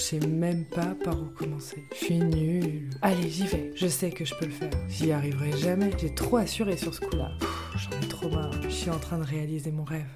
Je 0.00 0.06
sais 0.06 0.26
même 0.26 0.64
pas 0.64 0.96
par 1.04 1.12
où 1.20 1.26
commencer. 1.26 1.84
Je 1.92 2.04
suis 2.06 2.18
nulle. 2.18 2.88
Allez, 3.02 3.28
j'y 3.28 3.46
vais. 3.46 3.70
Je 3.76 3.86
sais 3.86 4.10
que 4.10 4.24
je 4.24 4.34
peux 4.34 4.46
le 4.46 4.50
faire. 4.50 4.70
J'y 4.88 5.12
arriverai 5.12 5.52
jamais. 5.58 5.90
J'ai 5.98 6.14
trop 6.14 6.38
assuré 6.38 6.78
sur 6.78 6.94
ce 6.94 7.00
coup-là. 7.00 7.32
J'en 7.76 8.00
ai 8.00 8.08
trop 8.08 8.30
marre. 8.30 8.50
Je 8.62 8.70
suis 8.70 8.88
en 8.88 8.98
train 8.98 9.18
de 9.18 9.24
réaliser 9.24 9.70
mon 9.70 9.84
rêve. 9.84 10.08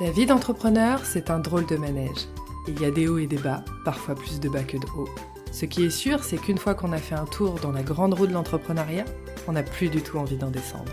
La 0.00 0.12
vie 0.12 0.26
d'entrepreneur, 0.26 1.04
c'est 1.04 1.28
un 1.28 1.40
drôle 1.40 1.66
de 1.66 1.74
manège. 1.74 2.28
Il 2.68 2.80
y 2.80 2.84
a 2.84 2.92
des 2.92 3.08
hauts 3.08 3.18
et 3.18 3.26
des 3.26 3.36
bas, 3.36 3.64
parfois 3.84 4.14
plus 4.14 4.38
de 4.38 4.48
bas 4.48 4.62
que 4.62 4.76
de 4.76 4.86
hauts. 4.96 5.10
Ce 5.50 5.64
qui 5.64 5.84
est 5.84 5.90
sûr, 5.90 6.22
c'est 6.22 6.38
qu'une 6.38 6.58
fois 6.58 6.76
qu'on 6.76 6.92
a 6.92 6.98
fait 6.98 7.16
un 7.16 7.26
tour 7.26 7.58
dans 7.58 7.72
la 7.72 7.82
grande 7.82 8.14
roue 8.14 8.28
de 8.28 8.32
l'entrepreneuriat, 8.32 9.06
on 9.48 9.52
n'a 9.52 9.64
plus 9.64 9.88
du 9.88 10.02
tout 10.02 10.18
envie 10.18 10.36
d'en 10.36 10.52
descendre. 10.52 10.92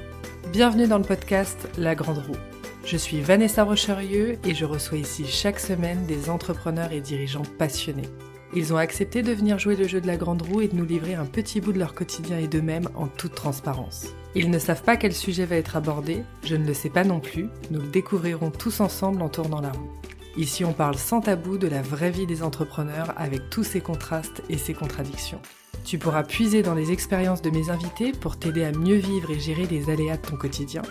Bienvenue 0.52 0.88
dans 0.88 0.98
le 0.98 1.04
podcast 1.04 1.70
La 1.78 1.94
Grande 1.94 2.18
Roue. 2.18 2.55
Je 2.86 2.98
suis 2.98 3.20
Vanessa 3.20 3.64
Rocherieux 3.64 4.38
et 4.46 4.54
je 4.54 4.64
reçois 4.64 5.00
ici 5.00 5.26
chaque 5.26 5.60
semaine 5.60 6.06
des 6.06 6.30
entrepreneurs 6.30 6.92
et 6.92 7.02
dirigeants 7.02 7.42
passionnés. 7.58 8.08
Ils 8.54 8.74
ont 8.74 8.78
accepté 8.78 9.24
de 9.24 9.32
venir 9.32 9.58
jouer 9.58 9.76
le 9.76 9.88
jeu 9.88 10.00
de 10.00 10.06
la 10.06 10.18
grande 10.18 10.44
roue 10.44 10.62
et 10.62 10.68
de 10.68 10.76
nous 10.76 10.86
livrer 10.86 11.16
un 11.16 11.26
petit 11.26 11.62
bout 11.62 11.74
de 11.74 11.80
leur 11.80 11.96
quotidien 11.96 12.38
et 12.38 12.48
d'eux-mêmes 12.48 12.88
en 12.94 13.08
toute 13.08 13.34
transparence. 13.34 14.10
Ils 14.36 14.52
ne 14.52 14.60
savent 14.60 14.84
pas 14.84 14.98
quel 14.98 15.14
sujet 15.14 15.46
va 15.46 15.56
être 15.56 15.76
abordé, 15.76 16.22
je 16.44 16.56
ne 16.56 16.68
le 16.68 16.76
sais 16.76 16.92
pas 16.92 17.04
non 17.04 17.20
plus, 17.20 17.50
nous 17.72 17.82
le 17.82 17.88
découvrirons 17.88 18.52
tous 18.52 18.80
ensemble 18.82 19.24
en 19.24 19.30
tournant 19.30 19.62
la 19.62 19.72
roue. 19.72 19.92
Ici 20.38 20.64
on 20.64 20.74
parle 20.74 20.96
sans 20.96 21.22
tabou 21.22 21.58
de 21.58 21.68
la 21.68 21.82
vraie 21.82 22.12
vie 22.12 22.28
des 22.28 22.44
entrepreneurs 22.44 23.16
avec 23.18 23.50
tous 23.50 23.64
ses 23.64 23.82
contrastes 23.82 24.44
et 24.48 24.60
ses 24.60 24.76
contradictions. 24.76 25.42
Tu 25.86 25.98
pourras 25.98 26.24
puiser 26.24 26.62
dans 26.62 26.76
les 26.76 26.92
expériences 26.92 27.42
de 27.42 27.50
mes 27.50 27.72
invités 27.72 28.12
pour 28.12 28.38
t'aider 28.38 28.64
à 28.64 28.72
mieux 28.72 28.98
vivre 28.98 29.32
et 29.32 29.40
gérer 29.40 29.66
les 29.66 29.90
aléas 29.90 30.18
de 30.18 30.28
ton 30.28 30.38
quotidien 30.38 30.84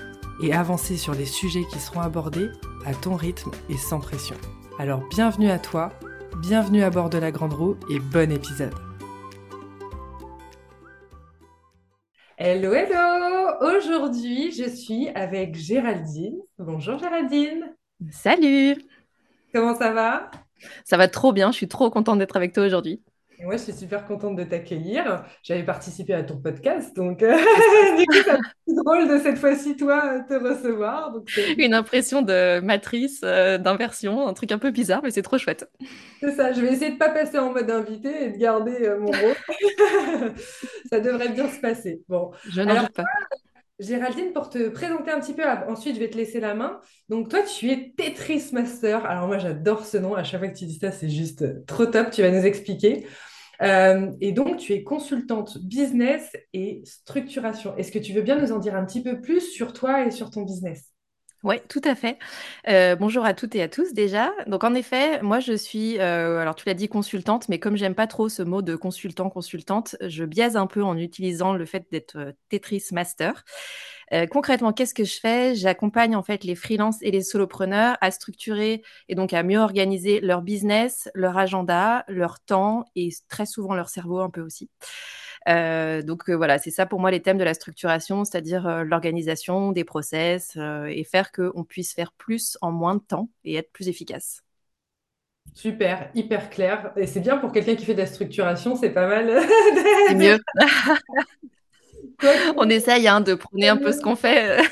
et 0.42 0.52
avancer 0.52 0.96
sur 0.96 1.14
les 1.14 1.26
sujets 1.26 1.64
qui 1.70 1.78
seront 1.78 2.00
abordés 2.00 2.50
à 2.84 2.94
ton 2.94 3.16
rythme 3.16 3.50
et 3.68 3.76
sans 3.76 4.00
pression. 4.00 4.36
Alors 4.78 5.02
bienvenue 5.08 5.50
à 5.50 5.58
toi, 5.58 5.92
bienvenue 6.40 6.82
à 6.82 6.90
bord 6.90 7.10
de 7.10 7.18
la 7.18 7.30
Grande 7.30 7.54
Roue 7.54 7.76
et 7.90 7.98
bon 7.98 8.32
épisode. 8.32 8.74
Hello, 12.36 12.72
hello 12.72 13.34
Aujourd'hui, 13.60 14.50
je 14.50 14.68
suis 14.68 15.08
avec 15.10 15.54
Géraldine. 15.54 16.38
Bonjour 16.58 16.98
Géraldine. 16.98 17.74
Salut 18.10 18.76
Comment 19.52 19.76
ça 19.76 19.92
va? 19.92 20.30
Ça 20.84 20.96
va 20.96 21.06
trop 21.06 21.32
bien, 21.32 21.52
je 21.52 21.56
suis 21.56 21.68
trop 21.68 21.90
contente 21.90 22.18
d'être 22.18 22.36
avec 22.36 22.52
toi 22.52 22.64
aujourd'hui. 22.64 23.00
Moi, 23.42 23.56
je 23.56 23.62
suis 23.62 23.72
super 23.72 24.06
contente 24.06 24.36
de 24.36 24.44
t'accueillir. 24.44 25.24
J'avais 25.42 25.62
participé 25.64 26.14
à 26.14 26.22
ton 26.22 26.38
podcast, 26.38 26.94
donc 26.96 27.22
euh, 27.22 27.36
du 27.98 28.06
coup, 28.06 28.30
c'est 28.66 28.74
drôle 28.74 29.08
de 29.08 29.18
cette 29.18 29.38
fois-ci, 29.38 29.76
toi, 29.76 30.20
te 30.20 30.34
recevoir. 30.34 31.12
Donc, 31.12 31.28
Une 31.58 31.74
impression 31.74 32.22
de 32.22 32.60
matrice, 32.60 33.20
euh, 33.24 33.58
d'inversion, 33.58 34.26
un 34.26 34.32
truc 34.34 34.52
un 34.52 34.58
peu 34.58 34.70
bizarre, 34.70 35.00
mais 35.02 35.10
c'est 35.10 35.22
trop 35.22 35.38
chouette. 35.38 35.68
C'est 36.20 36.32
ça, 36.32 36.52
je 36.52 36.60
vais 36.60 36.72
essayer 36.72 36.90
de 36.90 36.94
ne 36.94 36.98
pas 36.98 37.10
passer 37.10 37.38
en 37.38 37.52
mode 37.52 37.70
invité 37.70 38.24
et 38.24 38.30
de 38.30 38.38
garder 38.38 38.86
euh, 38.86 38.98
mon 38.98 39.10
rôle. 39.10 40.32
ça 40.90 41.00
devrait 41.00 41.30
bien 41.30 41.48
se 41.48 41.60
passer. 41.60 42.02
Bon. 42.08 42.30
Je 42.48 42.62
n'en 42.62 42.80
doute 42.80 42.92
pas. 42.92 43.04
Géraldine, 43.80 44.32
pour 44.32 44.50
te 44.50 44.68
présenter 44.68 45.10
un 45.10 45.18
petit 45.18 45.34
peu, 45.34 45.42
ensuite 45.68 45.96
je 45.96 46.00
vais 46.00 46.08
te 46.08 46.16
laisser 46.16 46.38
la 46.38 46.54
main. 46.54 46.80
Donc 47.08 47.28
toi, 47.28 47.40
tu 47.42 47.70
es 47.70 47.92
Tetris 47.96 48.50
Master. 48.52 49.04
Alors 49.04 49.26
moi, 49.26 49.38
j'adore 49.38 49.84
ce 49.84 49.96
nom. 49.96 50.14
À 50.14 50.22
chaque 50.22 50.40
fois 50.40 50.48
que 50.48 50.56
tu 50.56 50.66
dis 50.66 50.78
ça, 50.78 50.92
c'est 50.92 51.08
juste 51.08 51.66
trop 51.66 51.86
top. 51.86 52.10
Tu 52.10 52.22
vas 52.22 52.30
nous 52.30 52.46
expliquer. 52.46 53.04
Euh, 53.62 54.12
et 54.20 54.30
donc, 54.32 54.58
tu 54.58 54.72
es 54.74 54.84
consultante 54.84 55.58
business 55.58 56.36
et 56.52 56.82
structuration. 56.84 57.76
Est-ce 57.76 57.90
que 57.90 57.98
tu 57.98 58.12
veux 58.12 58.22
bien 58.22 58.40
nous 58.40 58.52
en 58.52 58.58
dire 58.58 58.76
un 58.76 58.84
petit 58.84 59.02
peu 59.02 59.20
plus 59.20 59.40
sur 59.40 59.72
toi 59.72 60.06
et 60.06 60.12
sur 60.12 60.30
ton 60.30 60.42
business? 60.42 60.93
Oui, 61.44 61.56
tout 61.68 61.82
à 61.84 61.94
fait. 61.94 62.18
Euh, 62.68 62.96
bonjour 62.96 63.22
à 63.26 63.34
toutes 63.34 63.54
et 63.54 63.62
à 63.62 63.68
tous 63.68 63.92
déjà. 63.92 64.32
Donc 64.46 64.64
en 64.64 64.74
effet, 64.74 65.20
moi 65.20 65.40
je 65.40 65.52
suis, 65.52 65.98
euh, 65.98 66.38
alors 66.38 66.54
tu 66.54 66.64
l'as 66.66 66.72
dit 66.72 66.88
consultante, 66.88 67.50
mais 67.50 67.58
comme 67.58 67.76
j'aime 67.76 67.94
pas 67.94 68.06
trop 68.06 68.30
ce 68.30 68.42
mot 68.42 68.62
de 68.62 68.76
consultant 68.76 69.28
consultante, 69.28 69.94
je 70.00 70.24
biaise 70.24 70.56
un 70.56 70.66
peu 70.66 70.82
en 70.82 70.96
utilisant 70.96 71.52
le 71.52 71.66
fait 71.66 71.86
d'être 71.92 72.16
euh, 72.16 72.32
Tetris 72.48 72.84
Master. 72.92 73.44
concrètement, 74.30 74.72
qu'est-ce 74.72 74.94
que 74.94 75.04
je 75.04 75.20
fais? 75.20 75.54
J'accompagne 75.54 76.16
en 76.16 76.22
fait 76.22 76.44
les 76.44 76.54
freelances 76.54 77.02
et 77.02 77.10
les 77.10 77.22
solopreneurs 77.22 77.98
à 78.00 78.10
structurer 78.10 78.82
et 79.10 79.14
donc 79.14 79.32
à 79.34 79.42
mieux 79.42 79.58
organiser 79.58 80.20
leur 80.20 80.40
business, 80.40 81.10
leur 81.14 81.36
agenda, 81.36 82.04
leur 82.08 82.40
temps 82.40 82.86
et 82.96 83.10
très 83.28 83.44
souvent 83.46 83.74
leur 83.74 83.90
cerveau 83.90 84.20
un 84.20 84.30
peu 84.30 84.40
aussi. 84.40 84.70
Euh, 85.48 86.02
donc 86.02 86.30
euh, 86.30 86.34
voilà, 86.34 86.58
c'est 86.58 86.70
ça 86.70 86.86
pour 86.86 87.00
moi 87.00 87.10
les 87.10 87.20
thèmes 87.20 87.38
de 87.38 87.44
la 87.44 87.54
structuration, 87.54 88.24
c'est-à-dire 88.24 88.66
euh, 88.66 88.82
l'organisation 88.82 89.72
des 89.72 89.84
process 89.84 90.56
et 90.56 91.04
faire 91.04 91.32
qu'on 91.32 91.64
puisse 91.64 91.92
faire 91.92 92.12
plus 92.12 92.56
en 92.60 92.72
moins 92.72 92.94
de 92.94 93.02
temps 93.02 93.28
et 93.44 93.56
être 93.56 93.70
plus 93.72 93.88
efficace. 93.88 94.42
Super, 95.52 96.10
hyper 96.14 96.50
clair. 96.50 96.92
Et 96.96 97.06
c'est 97.06 97.20
bien 97.20 97.36
pour 97.36 97.52
quelqu'un 97.52 97.76
qui 97.76 97.84
fait 97.84 97.94
de 97.94 98.00
la 98.00 98.06
structuration, 98.06 98.76
c'est 98.76 98.90
pas 98.90 99.06
mal. 99.06 99.40
c'est 100.08 100.14
mieux. 100.14 100.38
On 102.56 102.68
essaye 102.68 103.06
hein, 103.06 103.20
de 103.20 103.34
prôner 103.34 103.68
un 103.68 103.76
peu 103.76 103.92
ce 103.92 104.00
qu'on 104.00 104.16
fait. 104.16 104.62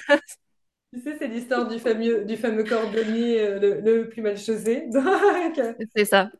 Tu 0.93 1.00
sais, 1.00 1.16
c'est 1.19 1.28
l'histoire 1.28 1.69
du 1.69 1.78
fameux, 1.78 2.25
du 2.25 2.37
fameux 2.37 2.65
cordonnier 2.65 3.59
le, 3.61 4.09
plus 4.09 4.22
mal 4.22 4.38
chaussé. 4.38 4.88
c'est 5.97 6.05
ça. 6.05 6.31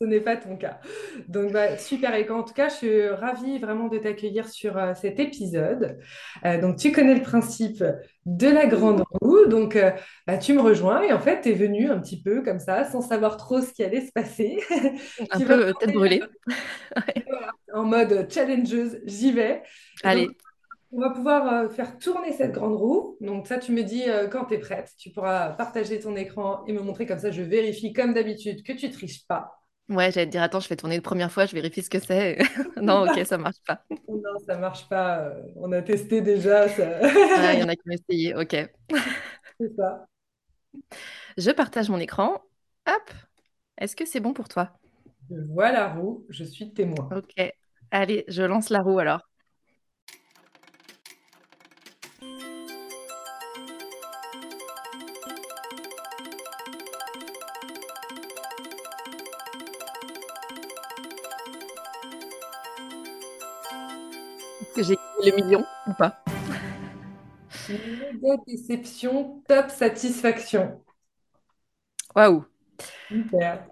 Ce 0.00 0.06
n'est 0.06 0.20
pas 0.20 0.36
ton 0.36 0.56
cas. 0.56 0.78
Donc, 1.26 1.50
bah, 1.50 1.76
super. 1.76 2.14
Et 2.14 2.28
en 2.30 2.44
tout 2.44 2.54
cas, 2.54 2.68
je 2.68 2.74
suis 2.74 3.08
ravie 3.08 3.58
vraiment 3.58 3.88
de 3.88 3.98
t'accueillir 3.98 4.48
sur 4.48 4.76
euh, 4.76 4.94
cet 4.94 5.18
épisode. 5.18 5.98
Euh, 6.44 6.60
donc, 6.60 6.76
tu 6.76 6.92
connais 6.92 7.16
le 7.16 7.22
principe 7.22 7.82
de 8.24 8.46
la 8.46 8.66
grande 8.66 9.02
roue. 9.20 9.46
Donc, 9.46 9.74
euh, 9.74 9.90
bah, 10.24 10.38
tu 10.38 10.52
me 10.52 10.60
rejoins 10.60 11.02
et 11.02 11.12
en 11.12 11.18
fait, 11.18 11.40
tu 11.40 11.48
es 11.48 11.52
venu 11.52 11.90
un 11.90 11.98
petit 11.98 12.22
peu 12.22 12.42
comme 12.42 12.60
ça, 12.60 12.84
sans 12.84 13.00
savoir 13.00 13.36
trop 13.36 13.60
ce 13.60 13.72
qui 13.72 13.82
allait 13.82 14.06
se 14.06 14.12
passer. 14.12 14.60
un 15.32 15.40
peu 15.40 15.72
tête 15.80 15.92
brûlée. 15.92 16.22
en 17.74 17.82
mode 17.82 18.28
challengeuse, 18.32 19.00
j'y 19.04 19.32
vais. 19.32 19.64
Allez. 20.04 20.28
on 20.92 21.00
va 21.00 21.10
pouvoir 21.10 21.72
faire 21.72 21.98
tourner 21.98 22.30
cette 22.30 22.52
grande 22.52 22.76
roue. 22.76 23.16
Donc 23.20 23.48
ça, 23.48 23.58
tu 23.58 23.72
me 23.72 23.82
dis 23.82 24.04
quand 24.30 24.44
tu 24.44 24.54
es 24.54 24.58
prête. 24.58 24.92
Tu 24.96 25.10
pourras 25.10 25.50
partager 25.50 25.98
ton 25.98 26.14
écran 26.14 26.62
et 26.68 26.72
me 26.72 26.82
montrer 26.82 27.04
comme 27.04 27.18
ça. 27.18 27.32
Je 27.32 27.42
vérifie 27.42 27.92
comme 27.92 28.14
d'habitude 28.14 28.62
que 28.62 28.72
tu 28.72 28.90
triches 28.90 29.26
pas. 29.26 29.58
Ouais, 29.88 30.12
j'allais 30.12 30.26
te 30.26 30.32
dire, 30.32 30.42
attends, 30.42 30.60
je 30.60 30.66
fais 30.66 30.76
tourner 30.76 30.96
une 30.96 31.02
première 31.02 31.32
fois, 31.32 31.46
je 31.46 31.54
vérifie 31.54 31.82
ce 31.82 31.88
que 31.88 31.98
c'est. 31.98 32.38
non, 32.82 33.06
ok, 33.06 33.24
ça 33.24 33.38
marche 33.38 33.58
pas. 33.66 33.82
Non, 34.08 34.38
ça 34.46 34.56
marche 34.56 34.88
pas. 34.88 35.20
Euh, 35.20 35.42
on 35.56 35.70
a 35.72 35.82
testé 35.82 36.20
déjà. 36.20 36.66
Ah, 36.66 36.68
il 37.54 37.60
y 37.60 37.62
en 37.62 37.68
a 37.68 37.76
qui 37.76 37.82
ont 37.88 37.92
essayé, 37.92 38.34
ok. 38.34 38.56
C'est 39.60 39.74
ça. 39.76 40.06
Je 41.36 41.50
partage 41.50 41.88
mon 41.88 41.98
écran. 41.98 42.42
Hop. 42.86 43.10
Est-ce 43.78 43.96
que 43.96 44.04
c'est 44.04 44.20
bon 44.20 44.32
pour 44.32 44.48
toi? 44.48 44.72
Je 45.30 45.40
vois 45.52 45.72
la 45.72 45.88
roue, 45.88 46.24
je 46.30 46.44
suis 46.44 46.72
témoin. 46.72 47.08
Ok. 47.14 47.52
Allez, 47.90 48.24
je 48.28 48.42
lance 48.42 48.70
la 48.70 48.80
roue 48.80 48.98
alors. 48.98 49.27
Que 64.78 64.84
j'ai 64.84 64.96
le 65.24 65.34
million 65.34 65.64
ou 65.88 65.92
pas 65.94 66.22
Méga 67.68 68.36
déception, 68.46 69.42
top 69.48 69.70
satisfaction. 69.70 70.80
Waouh. 72.14 72.44
Super. 73.08 73.66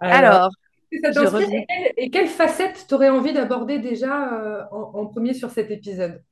Alors, 0.00 0.50
et, 0.90 2.10
quelle, 2.10 2.26
facette 2.26 2.84
tu 2.88 2.94
aurais 2.94 3.10
envie 3.10 3.32
d'aborder 3.32 3.78
déjà 3.78 4.34
euh, 4.34 4.64
en, 4.72 5.06
premier 5.06 5.34
sur 5.34 5.50
cet 5.50 5.70
épisode? 5.70 6.22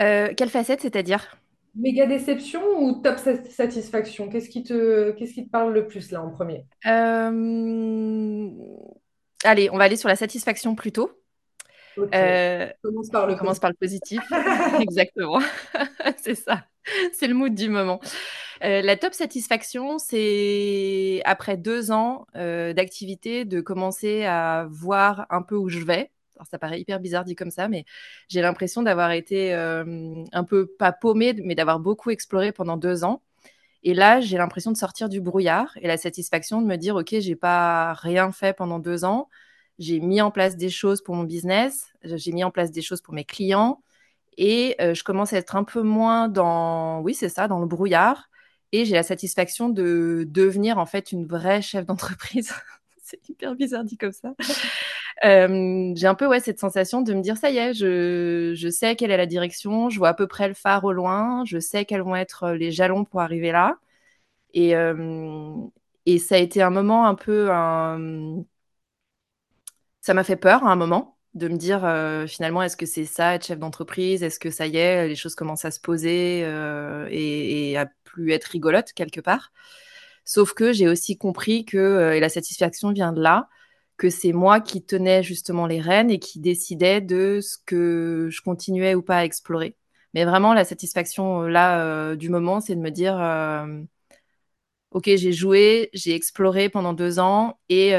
Euh, 0.00 0.34
Quelle 0.36 0.50
facette, 0.50 0.80
c'est-à-dire? 0.80 1.38
Méga 1.76 2.06
déception 2.06 2.62
ou 2.80 3.00
top 3.00 3.18
satisfaction? 3.18 4.28
Qu'est-ce 4.28 4.48
qui 4.48 4.64
te, 4.64 5.12
qu'est-ce 5.12 5.34
qui 5.34 5.46
te 5.46 5.50
parle 5.50 5.72
le 5.72 5.86
plus 5.86 6.10
là 6.10 6.22
en 6.22 6.30
premier? 6.30 6.66
Euh, 6.86 8.50
Allez, 9.44 9.70
on 9.70 9.78
va 9.78 9.84
aller 9.84 9.96
sur 9.96 10.08
la 10.08 10.16
satisfaction 10.16 10.74
plutôt. 10.74 11.10
Euh, 11.98 12.68
commence 12.82 13.10
par 13.10 13.26
le, 13.26 13.34
commence 13.34 13.58
par 13.58 13.70
le 13.70 13.76
positif. 13.76 14.20
Exactement. 14.80 15.40
c'est 16.22 16.34
ça. 16.34 16.64
C'est 17.12 17.26
le 17.26 17.34
mood 17.34 17.54
du 17.54 17.68
moment. 17.68 18.00
Euh, 18.64 18.82
la 18.82 18.96
top 18.96 19.14
satisfaction, 19.14 19.98
c'est 19.98 21.20
après 21.24 21.56
deux 21.56 21.90
ans 21.90 22.26
euh, 22.36 22.72
d'activité 22.72 23.44
de 23.44 23.60
commencer 23.60 24.24
à 24.24 24.66
voir 24.70 25.26
un 25.30 25.42
peu 25.42 25.56
où 25.56 25.68
je 25.68 25.80
vais. 25.80 26.10
Alors, 26.36 26.46
ça 26.50 26.58
paraît 26.58 26.80
hyper 26.80 26.98
bizarre 26.98 27.24
dit 27.24 27.34
comme 27.34 27.50
ça, 27.50 27.68
mais 27.68 27.84
j'ai 28.28 28.40
l'impression 28.40 28.82
d'avoir 28.82 29.12
été 29.12 29.52
un 29.52 30.44
peu 30.44 30.66
pas 30.66 30.92
paumée, 30.92 31.34
mais 31.44 31.54
d'avoir 31.54 31.78
beaucoup 31.78 32.10
exploré 32.10 32.52
pendant 32.52 32.76
deux 32.76 33.04
ans. 33.04 33.22
Et 33.82 33.94
là, 33.94 34.20
j'ai 34.20 34.38
l'impression 34.38 34.70
de 34.70 34.76
sortir 34.76 35.08
du 35.08 35.20
brouillard 35.20 35.76
et 35.80 35.88
la 35.88 35.96
satisfaction 35.96 36.62
de 36.62 36.66
me 36.66 36.76
dire, 36.76 36.96
OK, 36.96 37.14
j'ai 37.18 37.36
pas 37.36 37.94
rien 37.94 38.30
fait 38.32 38.56
pendant 38.56 38.78
deux 38.78 39.04
ans. 39.04 39.28
J'ai 39.78 40.00
mis 40.00 40.20
en 40.20 40.30
place 40.30 40.56
des 40.56 40.70
choses 40.70 41.02
pour 41.02 41.16
mon 41.16 41.24
business, 41.24 41.92
j'ai 42.04 42.32
mis 42.32 42.44
en 42.44 42.50
place 42.50 42.70
des 42.70 42.82
choses 42.82 43.00
pour 43.00 43.14
mes 43.14 43.24
clients 43.24 43.82
et 44.36 44.76
euh, 44.80 44.94
je 44.94 45.02
commence 45.02 45.32
à 45.32 45.38
être 45.38 45.56
un 45.56 45.64
peu 45.64 45.82
moins 45.82 46.28
dans, 46.28 47.00
oui, 47.00 47.14
c'est 47.14 47.28
ça, 47.28 47.48
dans 47.48 47.58
le 47.58 47.66
brouillard 47.66 48.28
et 48.72 48.84
j'ai 48.84 48.94
la 48.94 49.02
satisfaction 49.02 49.68
de 49.68 50.26
devenir 50.28 50.78
en 50.78 50.86
fait 50.86 51.12
une 51.12 51.26
vraie 51.26 51.62
chef 51.62 51.86
d'entreprise. 51.86 52.52
c'est 53.02 53.28
hyper 53.28 53.54
bizarre 53.54 53.84
dit 53.84 53.96
comme 53.98 54.12
ça. 54.12 54.34
Euh, 55.24 55.92
j'ai 55.94 56.06
un 56.06 56.14
peu 56.14 56.26
ouais 56.26 56.40
cette 56.40 56.58
sensation 56.58 57.02
de 57.02 57.14
me 57.14 57.20
dire 57.20 57.36
ça 57.36 57.50
y 57.50 57.58
est, 57.58 57.74
je, 57.74 58.52
je 58.56 58.68
sais 58.68 58.96
quelle 58.96 59.10
est 59.10 59.16
la 59.16 59.26
direction, 59.26 59.90
je 59.90 59.98
vois 59.98 60.08
à 60.10 60.14
peu 60.14 60.26
près 60.26 60.48
le 60.48 60.54
phare 60.54 60.84
au 60.84 60.92
loin, 60.92 61.44
je 61.44 61.58
sais 61.58 61.84
quels 61.84 62.02
vont 62.02 62.16
être 62.16 62.50
les 62.52 62.72
jalons 62.72 63.04
pour 63.04 63.20
arriver 63.20 63.52
là. 63.52 63.78
Et, 64.54 64.76
euh, 64.76 65.54
et 66.06 66.18
ça 66.18 66.36
a 66.36 66.38
été 66.38 66.62
un 66.62 66.70
moment 66.70 67.06
un 67.06 67.14
peu 67.16 67.50
ça 70.00 70.14
m'a 70.14 70.24
fait 70.24 70.36
peur 70.36 70.64
à 70.64 70.72
un 70.72 70.76
moment 70.76 71.18
de 71.34 71.48
me 71.48 71.56
dire 71.56 71.84
euh, 71.84 72.26
finalement 72.26 72.62
est-ce 72.62 72.76
que 72.76 72.86
c'est 72.86 73.06
ça 73.06 73.34
être 73.34 73.46
chef 73.46 73.58
d'entreprise? 73.58 74.22
Est-ce 74.22 74.38
que 74.38 74.50
ça 74.50 74.66
y 74.66 74.76
est, 74.76 75.08
les 75.08 75.16
choses 75.16 75.34
commencent 75.34 75.64
à 75.64 75.70
se 75.70 75.80
poser 75.80 76.42
euh, 76.44 77.08
et, 77.10 77.76
à 77.76 77.86
plus 78.04 78.32
être 78.32 78.44
rigolote 78.46 78.92
quelque 78.92 79.20
part? 79.20 79.52
Sauf 80.24 80.54
que 80.54 80.72
j'ai 80.72 80.88
aussi 80.88 81.16
compris 81.18 81.64
que, 81.64 81.78
euh, 81.78 82.20
la 82.20 82.28
satisfaction 82.28 82.92
vient 82.92 83.12
de 83.12 83.20
là, 83.22 83.48
que 84.02 84.10
c'est 84.10 84.32
moi 84.32 84.60
qui 84.60 84.82
tenais 84.82 85.22
justement 85.22 85.66
les 85.66 85.80
rênes 85.80 86.10
et 86.10 86.18
qui 86.18 86.40
décidais 86.40 87.00
de 87.00 87.38
ce 87.40 87.56
que 87.64 88.26
je 88.32 88.42
continuais 88.42 88.96
ou 88.96 89.02
pas 89.02 89.18
à 89.18 89.24
explorer. 89.24 89.76
Mais 90.12 90.24
vraiment, 90.24 90.54
la 90.54 90.64
satisfaction 90.64 91.42
là 91.42 92.16
du 92.16 92.28
moment, 92.28 92.60
c'est 92.60 92.74
de 92.74 92.80
me 92.80 92.90
dire 92.90 93.14
ok, 94.90 95.04
j'ai 95.04 95.32
joué, 95.32 95.88
j'ai 95.94 96.16
exploré 96.16 96.68
pendant 96.68 96.94
deux 96.94 97.20
ans 97.20 97.60
et 97.68 97.94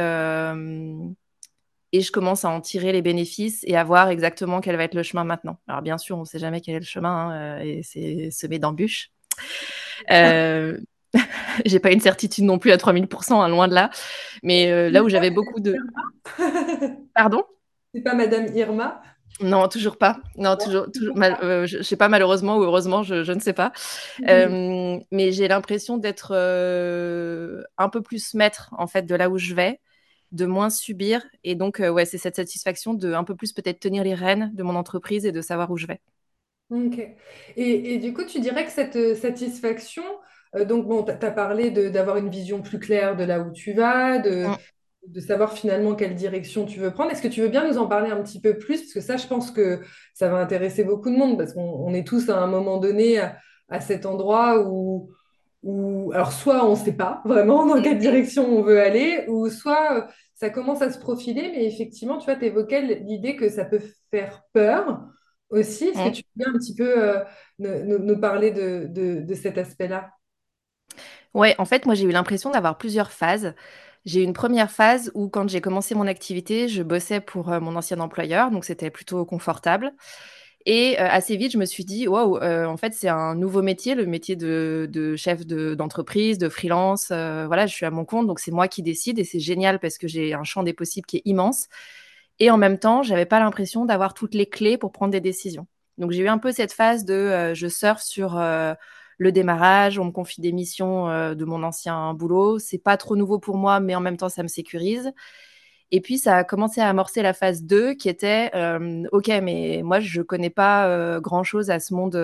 et 1.94 2.02
je 2.02 2.12
commence 2.12 2.44
à 2.44 2.50
en 2.50 2.60
tirer 2.60 2.92
les 2.92 3.04
bénéfices 3.04 3.64
et 3.66 3.78
à 3.78 3.84
voir 3.84 4.10
exactement 4.10 4.60
quel 4.62 4.76
va 4.76 4.84
être 4.84 4.96
le 4.96 5.04
chemin 5.04 5.24
maintenant. 5.24 5.60
Alors 5.68 5.84
bien 5.84 6.00
sûr, 6.00 6.18
on 6.18 6.22
ne 6.22 6.26
sait 6.26 6.40
jamais 6.40 6.60
quel 6.60 6.76
est 6.76 6.80
le 6.80 6.86
chemin 6.86 7.30
hein, 7.30 7.60
euh, 7.60 7.64
et 7.64 7.84
c'est 7.84 8.32
semé 8.32 8.60
d'embûches. 8.60 9.12
J'ai 11.65 11.80
pas 11.80 11.92
une 11.92 12.00
certitude 12.00 12.44
non 12.44 12.60
plus 12.60 12.71
à 12.71 12.77
3000%, 12.77 13.42
hein, 13.42 13.50
loin 13.50 13.68
de 13.68 13.74
là. 13.74 13.89
Mais 14.42 14.71
euh, 14.71 14.89
là 14.89 15.04
où 15.04 15.10
j'avais 15.10 15.31
beaucoup 15.31 15.60
de... 15.60 15.75
Pardon? 17.15 17.44
C'est 17.94 18.01
pas 18.01 18.15
Madame 18.15 18.48
Irma? 18.56 19.01
Non, 19.39 19.68
toujours 19.68 19.98
pas. 19.98 20.19
Non, 20.38 20.56
toujours, 20.56 20.92
toujours 20.92 21.18
mal, 21.18 21.38
euh, 21.42 21.65
je, 21.65 21.80
je, 21.80 21.83
sais 21.83 21.98
pas 21.98 22.07
malheureusement 22.07 22.57
ou 22.57 22.63
heureusement, 22.63 23.04
je, 23.04 23.24
je 23.24 23.31
ne 23.31 23.39
sais 23.39 23.54
pas. 23.54 23.71
Mmh. 24.19 24.25
Euh, 24.30 25.00
mais 25.12 25.31
j'ai 25.31 25.48
l'impression 25.48 25.98
d'être 25.98 26.33
euh, 26.36 27.63
un 27.77 27.89
peu 27.89 28.01
plus 28.01 28.36
maître 28.36 28.69
en 28.77 28.88
fait 28.88 29.04
de 29.04 29.16
là 29.16 29.30
où 29.30 29.38
je 29.38 29.56
vais, 29.56 29.80
de 30.31 30.45
moins 30.45 30.69
subir. 30.69 31.25
Et 31.44 31.56
donc, 31.56 31.80
ouais, 31.80 32.06
c'est 32.06 32.18
cette 32.18 32.36
satisfaction 32.36 32.94
de 32.94 33.13
un 33.13 33.24
peu 33.24 33.36
plus 33.36 33.54
peut-être 33.54 33.80
tenir 33.80 34.04
les 34.04 34.13
rênes 34.13 34.51
de 34.54 34.63
mon 34.63 34.75
entreprise 34.75 35.25
et 35.25 35.31
de 35.31 35.42
savoir 35.42 35.71
où 35.71 35.77
je 35.77 35.88
vais. 35.88 36.00
Ok. 36.69 37.00
Et, 37.56 37.94
et 37.94 37.98
du 37.98 38.13
coup, 38.13 38.25
tu 38.25 38.39
dirais 38.39 38.66
que 38.66 38.71
cette 38.71 39.16
satisfaction, 39.18 40.04
donc 40.68 40.88
bon, 40.88 41.04
tu 41.04 41.12
as 41.12 41.32
parlé 41.32 41.72
d'avoir 41.72 42.18
une 42.18 42.30
vision 42.30 42.62
plus 42.62 42.80
claire 42.80 43.16
de 43.16 43.24
là 43.24 43.40
où 43.40 43.52
tu 43.52 43.74
vas, 43.74 44.20
de, 44.20 44.46
de 45.08 45.20
savoir 45.20 45.54
finalement 45.54 45.96
quelle 45.96 46.16
direction 46.16 46.66
tu 46.66 46.80
veux 46.80 46.92
prendre. 46.92 47.12
Est-ce 47.12 47.22
que 47.22 47.28
tu 47.28 47.42
veux 47.42 47.50
bien 47.50 47.68
nous 47.68 47.78
en 47.78 47.88
parler 47.88 48.12
un 48.12 48.22
petit 48.22 48.40
peu 48.40 48.58
plus? 48.58 48.82
Parce 48.82 48.94
que 48.94 49.02
ça, 49.02 49.18
je 49.18 49.28
pense 49.28 49.52
que 49.52 49.82
ça 50.14 50.30
va 50.30 50.38
intéresser 50.38 50.84
beaucoup 50.84 51.10
de 51.10 51.18
monde, 51.18 51.38
parce 51.38 51.54
qu'on 51.54 51.94
est 51.94 52.08
tous 52.08 52.30
à 52.30 52.38
un 52.38 52.48
moment 52.48 52.78
donné 52.78 53.20
à, 53.20 53.38
à 53.70 53.82
cet 53.82 54.06
endroit 54.06 54.64
où 54.68 55.10
alors 56.14 56.34
soit 56.34 56.66
on 56.68 56.72
ne 56.72 56.76
sait 56.76 56.92
pas 56.92 57.22
vraiment 57.24 57.66
dans 57.66 57.82
quelle 57.82 57.98
direction 57.98 58.46
on 58.46 58.62
veut 58.64 58.82
aller, 58.82 59.24
ou 59.30 59.50
soit 59.50 59.98
euh, 59.98 60.02
ça 60.36 60.50
commence 60.50 60.82
à 60.82 60.92
se 60.92 61.00
profiler, 61.00 61.52
mais 61.54 61.66
effectivement, 61.66 62.18
tu 62.18 62.26
vois, 62.26 62.36
tu 62.36 62.46
évoquais 62.46 62.82
l'idée 62.82 63.38
que 63.38 63.48
ça 63.48 63.64
peut 63.64 63.80
faire 64.12 64.44
peur 64.52 65.06
aussi. 65.50 65.86
Est-ce 65.86 66.10
que 66.10 66.16
tu 66.16 66.24
peux 66.38 66.50
un 66.50 66.54
petit 66.54 66.76
peu 66.76 67.02
euh, 67.02 67.24
nous, 67.60 67.98
nous, 67.98 68.20
parler 68.20 68.52
de, 68.52 68.88
de, 68.90 69.22
de 69.22 69.34
cet 69.36 69.58
aspect-là? 69.58 70.10
Ouais, 71.33 71.56
en 71.57 71.65
fait, 71.65 71.85
moi 71.85 71.95
j'ai 71.95 72.06
eu 72.06 72.12
l'impression 72.12 72.51
d'avoir 72.51 72.77
plusieurs 72.77 73.12
phases. 73.12 73.56
J'ai 74.06 74.21
eu 74.21 74.24
une 74.24 74.33
première 74.33 74.69
phase 74.69 75.12
où 75.15 75.30
quand 75.30 75.50
j'ai 75.50 75.62
commencé 75.62 75.95
mon 75.95 76.07
activité, 76.07 76.68
je 76.68 76.83
bossais 76.83 77.21
pour 77.21 77.51
euh, 77.51 77.59
mon 77.59 77.75
ancien 77.75 78.00
employeur, 78.00 78.51
donc 78.51 78.65
c'était 78.65 78.91
plutôt 78.91 79.25
confortable. 79.25 79.94
Et 80.65 81.00
euh, 81.00 81.07
assez 81.09 81.38
vite, 81.38 81.51
je 81.53 81.57
me 81.57 81.65
suis 81.65 81.85
dit, 81.85 82.07
waouh, 82.07 82.38
euh, 82.38 82.65
en 82.65 82.77
fait, 82.77 82.94
c'est 82.94 83.09
un 83.09 83.35
nouveau 83.35 83.62
métier, 83.62 83.95
le 83.95 84.06
métier 84.06 84.35
de, 84.35 85.15
chef 85.18 85.45
d'entreprise, 85.45 86.38
de, 86.38 86.50
freelance. 86.50 87.07
Voilà, 87.09 87.68
je 87.68 87.74
suis 87.74 87.85
à 87.85 87.91
mon 87.91 88.06
compte, 88.06 88.27
donc 88.27 88.39
c'est 88.39 88.51
moi 88.51 88.68
qui 88.68 88.83
décide 88.83 89.19
et 89.19 89.24
c'est 89.24 89.39
génial 89.39 89.80
parce 89.80 89.97
que 89.97 90.07
j'ai 90.07 90.33
un 90.33 90.44
champ 90.44 90.63
des 90.63 90.74
possibles 90.74 91.06
qui 91.07 91.18
est 91.18 91.21
immense. 91.25 91.68
Et 92.39 92.51
en 92.51 92.57
même 92.57 92.80
temps, 92.80 93.03
j'avais 93.03 93.25
pas 93.25 93.39
l'impression 93.39 93.85
d'avoir 93.85 94.13
toutes 94.13 94.35
les 94.35 94.47
clés 94.47 94.77
pour 94.77 94.91
prendre 94.91 95.12
des 95.12 95.21
décisions. 95.21 95.68
Donc 95.97 96.12
j'ai 96.12 96.24
eu 96.24 96.27
un 96.30 96.39
peu 96.39 96.51
cette 96.51 96.74
phase 96.74 97.06
de 97.06 97.53
je 97.53 97.68
surfe 97.68 98.01
sur 98.01 98.38
le 99.18 99.31
démarrage, 99.31 100.00
on 100.00 100.06
me 100.06 100.12
confie 100.12 100.42
des 100.42 100.51
missions 100.51 101.10
euh, 101.10 101.36
de 101.36 101.45
mon 101.45 101.63
ancien 101.63 102.13
boulot. 102.13 102.60
C'est 102.60 102.77
pas 102.77 102.98
trop 102.98 103.15
nouveau 103.15 103.39
pour 103.39 103.57
moi, 103.57 103.80
mais 103.80 103.95
en 103.95 104.01
même 104.01 104.18
temps, 104.18 104.30
ça 104.30 104.44
me 104.44 104.48
sécurise. 104.48 105.12
Et 105.92 106.01
puis, 106.01 106.18
ça 106.18 106.38
a 106.38 106.44
commencé 106.44 106.81
à 106.81 106.89
amorcer 106.89 107.21
la 107.21 107.33
phase 107.33 107.63
2 107.63 107.94
qui 107.94 108.10
était 108.10 108.50
euh, 108.56 109.04
OK, 109.12 109.27
mais 109.27 109.81
moi, 109.83 110.00
je 110.00 110.19
ne 110.19 110.24
connais 110.24 110.50
pas 110.50 110.88
euh, 110.88 111.19
grand-chose 111.21 111.69
à 111.69 111.80
ce 111.80 111.94
monde 111.94 112.15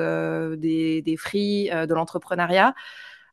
des, 0.57 1.01
des 1.03 1.17
free, 1.17 1.69
de 1.69 1.93
l'entrepreneuriat, 1.93 2.73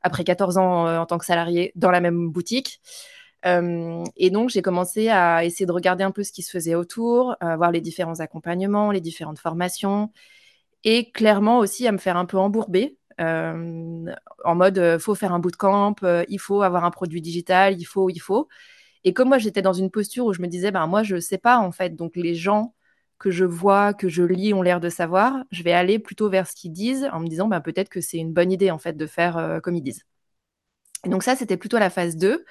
après 0.03 0.25
14 0.25 0.59
ans 0.59 1.01
en 1.01 1.07
tant 1.07 1.19
que 1.19 1.25
salarié 1.25 1.73
dans 1.75 1.91
la 1.91 2.01
même 2.01 2.29
boutique. 2.29 2.81
et 3.45 4.31
donc, 4.31 4.51
j'ai 4.51 4.63
commencé 4.63 5.09
à 5.09 5.45
essayer 5.45 5.67
de 5.67 5.73
regarder 5.73 6.05
un 6.05 6.11
peu 6.11 6.23
ce 6.23 6.33
qui 6.33 6.43
se 6.43 6.51
faisait 6.51 6.75
autour, 6.75 7.37
voir 7.41 7.71
les 7.73 7.81
différents 7.81 8.21
accompagnements, 8.21 8.91
les 8.91 9.01
différentes 9.01 9.39
formations, 9.39 10.11
et 10.85 11.11
clairement 11.13 11.59
aussi 11.59 11.87
à 11.87 11.93
me 11.93 11.99
faire 11.99 12.17
un 12.17 12.27
peu 12.27 12.39
embourber. 12.39 12.99
En 13.19 14.55
mode, 14.55 14.99
faut 14.99 15.15
faire 15.15 15.33
un 15.33 15.39
bootcamp, 15.39 15.97
il 16.29 16.39
faut 16.39 16.63
avoir 16.63 16.85
un 16.85 16.91
produit 16.91 17.21
digital, 17.21 17.79
il 17.79 17.85
faut, 17.85 18.11
il 18.11 18.19
faut. 18.19 18.49
Et 19.07 19.13
comme 19.15 19.29
moi, 19.29 19.39
j'étais 19.39 19.63
dans 19.63 19.73
une 19.73 19.91
posture 19.91 20.27
où 20.27 20.33
je 20.33 20.43
me 20.43 20.49
disais, 20.49 20.73
ben, 20.73 20.87
moi, 20.89 21.05
je 21.05 21.21
sais 21.21 21.39
pas, 21.39 21.59
en 21.59 21.71
fait. 21.71 21.95
Donc, 21.95 22.17
les 22.17 22.35
gens 22.35 22.75
que 23.19 23.31
je 23.31 23.45
vois, 23.45 23.95
que 23.95 24.09
je 24.09 24.25
lis, 24.25 24.53
ont 24.53 24.63
l'air 24.63 24.81
de 24.81 24.89
savoir. 24.89 25.45
Je 25.53 25.63
vais 25.63 25.73
aller 25.73 26.01
plutôt 26.01 26.29
vers 26.29 26.49
ce 26.49 26.55
qu'ils 26.57 26.73
disent 26.73 27.09
en 27.13 27.21
me 27.21 27.29
disant, 27.29 27.47
ben, 27.49 27.61
peut-être 27.61 27.89
que 27.89 28.01
c'est 28.01 28.19
une 28.19 28.33
bonne 28.33 28.51
idée, 28.53 28.73
en 28.73 28.79
fait, 28.79 28.95
de 28.95 29.07
faire 29.07 29.39
euh, 29.39 29.61
comme 29.61 29.77
ils 29.77 29.83
disent. 29.83 30.05
Et 31.05 31.09
donc, 31.09 31.23
ça, 31.23 31.37
c'était 31.37 31.57
plutôt 31.57 31.79
la 31.79 31.89
phase 31.89 32.17
2, 32.17 32.45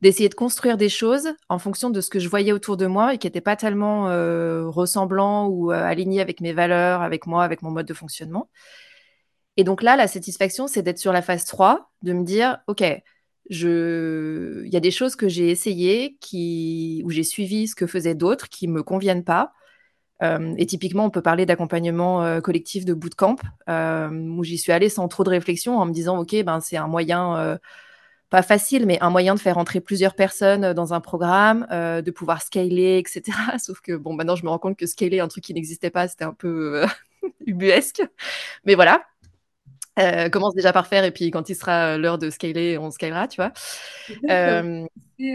d'essayer 0.00 0.28
de 0.28 0.34
construire 0.34 0.76
des 0.76 0.88
choses 0.88 1.34
en 1.48 1.60
fonction 1.60 1.88
de 1.90 2.00
ce 2.00 2.10
que 2.10 2.18
je 2.18 2.28
voyais 2.28 2.52
autour 2.52 2.76
de 2.76 2.86
moi 2.86 3.14
et 3.14 3.18
qui 3.18 3.28
n'étaient 3.28 3.40
pas 3.40 3.56
tellement 3.56 4.08
euh, 4.08 4.68
ressemblants 4.68 5.46
ou 5.46 5.70
euh, 5.72 5.84
alignés 5.84 6.20
avec 6.20 6.40
mes 6.40 6.52
valeurs, 6.52 7.02
avec 7.02 7.26
moi, 7.26 7.44
avec 7.44 7.62
mon 7.62 7.70
mode 7.70 7.86
de 7.86 7.94
fonctionnement. 7.94 8.50
Et 9.56 9.64
donc 9.64 9.82
là, 9.82 9.96
la 9.96 10.08
satisfaction, 10.08 10.66
c'est 10.66 10.82
d'être 10.82 10.98
sur 10.98 11.12
la 11.12 11.22
phase 11.22 11.44
3, 11.44 11.90
de 12.02 12.12
me 12.12 12.24
dire, 12.24 12.58
OK, 12.68 12.82
je... 13.50 14.62
il 14.64 14.72
y 14.72 14.76
a 14.76 14.80
des 14.80 14.90
choses 14.90 15.16
que 15.16 15.28
j'ai 15.28 15.50
essayées, 15.50 16.16
qui... 16.20 17.02
où 17.04 17.10
j'ai 17.10 17.24
suivi 17.24 17.68
ce 17.68 17.74
que 17.74 17.86
faisaient 17.86 18.14
d'autres, 18.14 18.48
qui 18.48 18.68
me 18.68 18.82
conviennent 18.82 19.24
pas. 19.24 19.52
Euh, 20.22 20.54
et 20.56 20.66
typiquement, 20.66 21.04
on 21.04 21.10
peut 21.10 21.22
parler 21.22 21.46
d'accompagnement 21.46 22.22
euh, 22.24 22.40
collectif 22.40 22.84
de 22.84 22.94
bootcamp, 22.94 23.36
euh, 23.68 24.08
où 24.10 24.44
j'y 24.44 24.56
suis 24.56 24.72
allée 24.72 24.88
sans 24.88 25.08
trop 25.08 25.24
de 25.24 25.30
réflexion, 25.30 25.78
en 25.78 25.86
me 25.86 25.92
disant, 25.92 26.18
OK, 26.18 26.34
ben, 26.44 26.60
c'est 26.60 26.76
un 26.76 26.86
moyen, 26.86 27.36
euh, 27.38 27.58
pas 28.30 28.42
facile, 28.42 28.86
mais 28.86 28.98
un 29.02 29.10
moyen 29.10 29.34
de 29.34 29.40
faire 29.40 29.58
entrer 29.58 29.80
plusieurs 29.80 30.14
personnes 30.14 30.72
dans 30.72 30.94
un 30.94 31.00
programme, 31.00 31.66
de 31.70 32.10
pouvoir 32.10 32.40
scaler, 32.42 32.98
etc. 32.98 33.36
Sauf 33.58 33.80
que, 33.80 33.92
bon, 33.92 34.14
maintenant, 34.14 34.36
je 34.36 34.44
me 34.44 34.50
rends 34.50 34.58
compte 34.58 34.78
que 34.78 34.86
scaler, 34.86 35.20
un 35.20 35.28
truc 35.28 35.44
qui 35.44 35.54
n'existait 35.54 35.90
pas, 35.90 36.08
c'était 36.08 36.24
un 36.24 36.32
peu 36.32 36.84
ubuesque. 37.46 38.02
Mais 38.64 38.74
voilà, 38.74 39.02
euh, 39.98 40.28
commence 40.28 40.54
déjà 40.54 40.72
par 40.72 40.86
faire 40.86 41.04
et 41.04 41.10
puis 41.10 41.30
quand 41.30 41.48
il 41.48 41.54
sera 41.54 41.98
l'heure 41.98 42.18
de 42.18 42.30
scaler, 42.30 42.78
on 42.78 42.90
scalera, 42.90 43.28
tu 43.28 43.36
vois. 43.36 43.52
Euh... 44.30 44.86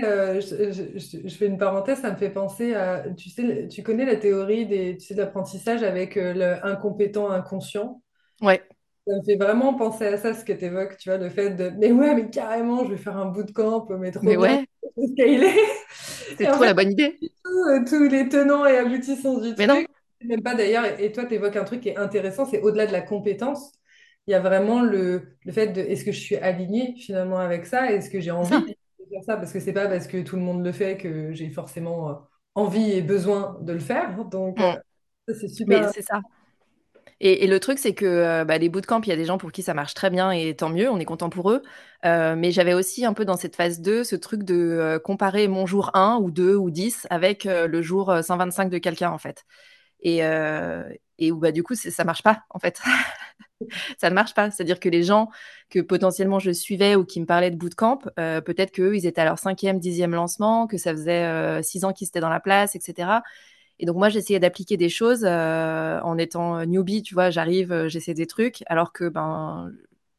Euh, 0.03 0.41
je, 0.41 0.71
je, 0.71 1.27
je, 1.27 1.35
fais 1.35 1.45
une 1.45 1.57
parenthèse, 1.57 1.99
ça 2.01 2.11
me 2.11 2.17
fait 2.17 2.29
penser 2.29 2.73
à, 2.73 3.05
tu 3.15 3.29
sais, 3.29 3.67
tu 3.69 3.83
connais 3.83 4.05
la 4.05 4.17
théorie 4.17 4.65
des, 4.65 4.97
tu 4.97 5.05
sais, 5.05 5.15
d'apprentissage 5.15 5.83
avec 5.83 6.17
euh, 6.17 6.33
le 6.33 6.65
incompétent 6.65 7.29
inconscient? 7.29 8.01
Ouais. 8.41 8.61
Ça 9.07 9.15
me 9.15 9.23
fait 9.23 9.37
vraiment 9.37 9.73
penser 9.75 10.07
à 10.07 10.17
ça, 10.17 10.33
ce 10.33 10.43
que 10.43 10.51
tu 10.51 10.65
évoques, 10.65 10.97
tu 10.97 11.09
vois, 11.09 11.17
le 11.17 11.29
fait 11.29 11.51
de, 11.51 11.71
mais 11.77 11.91
ouais, 11.91 12.13
mais 12.15 12.29
carrément, 12.29 12.83
je 12.83 12.91
vais 12.91 12.97
faire 12.97 13.15
un 13.15 13.27
bootcamp, 13.27 13.87
mais 13.97 14.11
trop 14.11 14.25
mais 14.25 14.35
bien, 14.35 14.65
ouais. 14.97 15.13
scaler. 15.13 15.53
C'est 16.37 16.45
trop 16.45 16.59
fait, 16.59 16.65
la 16.65 16.73
bonne 16.73 16.91
idée. 16.91 17.17
Tous 17.89 18.09
les 18.09 18.27
tenants 18.27 18.65
et 18.65 18.77
aboutissants 18.77 19.39
du 19.39 19.53
mais 19.57 19.67
truc. 19.67 19.69
Non. 19.69 20.27
Même 20.27 20.41
pas 20.41 20.55
d'ailleurs, 20.55 20.83
et 20.99 21.11
toi, 21.11 21.25
tu 21.25 21.35
évoques 21.35 21.55
un 21.55 21.63
truc 21.63 21.79
qui 21.79 21.89
est 21.89 21.97
intéressant, 21.97 22.45
c'est 22.45 22.61
au-delà 22.61 22.87
de 22.87 22.91
la 22.91 23.01
compétence 23.01 23.71
il 24.27 24.31
y 24.31 24.33
a 24.33 24.39
vraiment 24.39 24.81
le, 24.81 25.37
le 25.45 25.51
fait 25.51 25.67
de 25.67 25.81
est-ce 25.81 26.03
que 26.03 26.11
je 26.11 26.19
suis 26.19 26.35
alignée 26.35 26.95
finalement 26.97 27.39
avec 27.39 27.65
ça? 27.65 27.91
Est-ce 27.91 28.09
que 28.09 28.19
j'ai 28.19 28.31
envie 28.31 28.49
ça. 28.49 28.59
de 28.59 29.09
faire 29.09 29.23
ça? 29.25 29.37
Parce 29.37 29.53
que 29.53 29.59
c'est 29.59 29.73
pas 29.73 29.87
parce 29.87 30.07
que 30.07 30.21
tout 30.21 30.35
le 30.35 30.41
monde 30.41 30.63
le 30.63 30.71
fait 30.71 30.97
que 30.97 31.31
j'ai 31.33 31.49
forcément 31.49 32.09
euh, 32.09 32.13
envie 32.55 32.91
et 32.91 33.01
besoin 33.01 33.57
de 33.61 33.73
le 33.73 33.79
faire. 33.79 34.25
Donc, 34.25 34.59
ça, 34.59 35.33
c'est 35.33 35.47
super. 35.47 35.89
C'est 35.89 36.01
ça. 36.01 36.21
Et, 37.19 37.43
et, 37.43 37.47
le 37.47 37.59
truc, 37.59 37.79
c'est 37.79 37.93
que 37.93 38.05
euh, 38.05 38.45
bah, 38.45 38.57
les 38.57 38.69
bootcamps, 38.69 39.01
il 39.01 39.09
y 39.09 39.11
a 39.11 39.15
des 39.15 39.25
gens 39.25 39.37
pour 39.37 39.51
qui 39.51 39.63
ça 39.63 39.73
marche 39.73 39.95
très 39.95 40.09
bien 40.09 40.31
et 40.31 40.55
tant 40.55 40.69
mieux, 40.69 40.89
on 40.89 40.99
est 40.99 41.05
content 41.05 41.29
pour 41.29 41.51
eux. 41.51 41.63
Euh, 42.05 42.35
mais 42.37 42.51
j'avais 42.51 42.73
aussi 42.73 43.05
un 43.05 43.13
peu 43.13 43.25
dans 43.25 43.37
cette 43.37 43.55
phase 43.55 43.81
2 43.81 44.03
ce 44.03 44.15
truc 44.15 44.43
de 44.43 44.55
euh, 44.55 44.99
comparer 44.99 45.47
mon 45.47 45.65
jour 45.65 45.89
1 45.95 46.19
ou 46.21 46.29
2 46.29 46.55
ou 46.55 46.69
10 46.69 47.07
avec 47.09 47.45
le 47.45 47.81
jour 47.81 48.13
125 48.21 48.69
de 48.69 48.77
quelqu'un, 48.77 49.11
en 49.11 49.17
fait. 49.17 49.45
Et, 50.01 50.21
et 51.19 51.31
où 51.31 51.37
bah, 51.37 51.51
du 51.51 51.63
coup, 51.63 51.75
ça 51.75 52.03
marche 52.03 52.23
pas, 52.23 52.43
en 52.49 52.59
fait. 52.59 52.81
ça 53.97 54.09
ne 54.09 54.15
marche 54.15 54.33
pas. 54.33 54.51
C'est-à-dire 54.51 54.79
que 54.79 54.89
les 54.89 55.03
gens 55.03 55.29
que 55.69 55.79
potentiellement 55.79 56.39
je 56.39 56.51
suivais 56.51 56.95
ou 56.95 57.05
qui 57.05 57.19
me 57.19 57.25
parlaient 57.25 57.51
de 57.51 57.57
bootcamp, 57.57 57.99
euh, 58.19 58.41
peut-être 58.41 58.71
qu'eux, 58.71 58.95
ils 58.95 59.05
étaient 59.05 59.21
à 59.21 59.25
leur 59.25 59.39
cinquième, 59.39 59.79
dixième 59.79 60.11
lancement, 60.13 60.67
que 60.67 60.77
ça 60.77 60.91
faisait 60.91 61.23
euh, 61.25 61.61
six 61.61 61.83
ans 61.85 61.93
qu'ils 61.93 62.07
étaient 62.07 62.19
dans 62.19 62.29
la 62.29 62.39
place, 62.39 62.75
etc. 62.75 63.23
Et 63.79 63.85
donc 63.85 63.97
moi, 63.97 64.09
j'essayais 64.09 64.39
d'appliquer 64.39 64.77
des 64.77 64.89
choses 64.89 65.23
euh, 65.25 65.99
en 66.01 66.17
étant 66.17 66.65
newbie, 66.65 67.03
tu 67.03 67.13
vois, 67.13 67.29
j'arrive, 67.29 67.87
j'essaie 67.87 68.13
des 68.13 68.27
trucs, 68.27 68.63
alors 68.67 68.91
que 68.93 69.07
ben, 69.09 69.71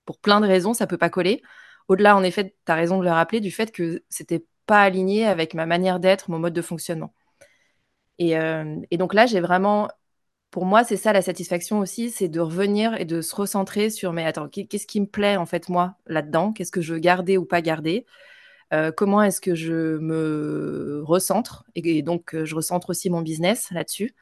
pour 0.05 0.19
plein 0.19 0.41
de 0.41 0.47
raisons, 0.47 0.75
ça 0.75 0.87
peut 0.87 0.99
pas 0.99 1.11
coller. 1.11 1.43
Au-delà, 1.89 2.17
en 2.17 2.23
effet, 2.23 2.55
tu 2.67 2.73
as 2.73 2.75
raison 2.75 2.99
de 2.99 3.05
le 3.05 3.11
rappeler, 3.11 3.41
du 3.41 3.51
fait 3.51 3.73
que 3.73 4.03
c'était 4.09 4.45
pas 4.67 4.83
aligné 4.83 5.27
avec 5.27 5.55
ma 5.55 5.67
manière 5.67 5.99
d'être, 6.01 6.31
mon 6.31 6.39
mode 6.39 6.53
de 6.53 6.63
fonctionnement. 6.63 7.13
Et, 8.19 8.33
et 8.91 8.97
donc 8.97 9.15
là, 9.15 9.27
j'ai 9.27 9.41
vraiment 9.41 9.89
pour 10.51 10.65
moi, 10.65 10.83
c'est 10.85 10.97
ça 10.97 11.13
la 11.13 11.23
satisfaction 11.23 11.79
aussi, 11.79 12.11
c'est 12.11 12.29
de 12.29 12.41
revenir 12.41 12.95
et 12.99 13.05
de 13.05 13.21
se 13.21 13.35
recentrer 13.35 13.91
sur 13.91 14.13
mais 14.13 14.25
attends, 14.25 14.49
qu'est-ce 14.49 14.87
qui 14.87 15.01
me 15.01 15.07
plaît 15.07 15.37
en 15.37 15.47
fait 15.47 15.69
moi 15.69 15.97
là-dedans? 16.07 16.53
Qu'est-ce 16.53 16.73
que 16.73 16.81
je 16.81 16.95
veux 16.95 17.01
garder 17.01 17.37
ou 17.37 17.45
pas 17.45 17.61
garder? 17.61 18.07
Euh, 18.73 18.93
Comment 18.93 19.23
est-ce 19.23 19.41
que 19.41 19.55
je 19.55 19.99
me 19.99 21.03
recentre? 21.05 21.65
Et, 21.75 22.03
donc 22.03 22.35
je 22.45 22.55
recentre 22.55 22.91
aussi 22.91 23.11
mon 23.11 23.23
business 23.23 23.71
là-dessus. 23.73 24.15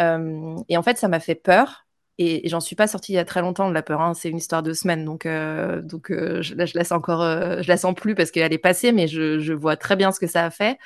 Euh, 0.00 0.56
et 0.68 0.76
en 0.76 0.82
fait, 0.82 0.98
ça 0.98 1.08
m'a 1.08 1.20
fait 1.20 1.34
peur. 1.36 1.86
Et, 2.18 2.48
j'en 2.48 2.60
suis 2.60 2.76
pas 2.76 2.88
sortie 2.88 3.12
il 3.12 3.16
y 3.16 3.18
a 3.18 3.24
très 3.24 3.40
longtemps 3.40 3.68
de 3.68 3.74
la 3.74 3.82
peur. 3.82 4.00
Hein. 4.00 4.14
C'est 4.14 4.30
une 4.30 4.38
histoire 4.38 4.62
de 4.64 4.72
semaines, 4.72 5.04
donc 5.04 5.26
euh, 5.26 5.80
donc 5.82 6.08
je, 6.10 6.54
là 6.54 6.66
je 6.66 6.76
la 6.76 6.84
sens 6.84 6.98
encore, 6.98 7.22
je 7.62 7.68
la 7.68 7.76
sens 7.76 7.94
plus 7.94 8.14
parce 8.14 8.30
qu'elle 8.32 8.52
est 8.52 8.58
passée, 8.58 8.92
mais 8.92 9.06
je 9.08 9.52
vois 9.52 9.76
très 9.76 9.96
bien 9.96 10.12
ce 10.12 10.20
que 10.20 10.26
ça 10.26 10.44
a 10.44 10.50
fait. 10.50 10.78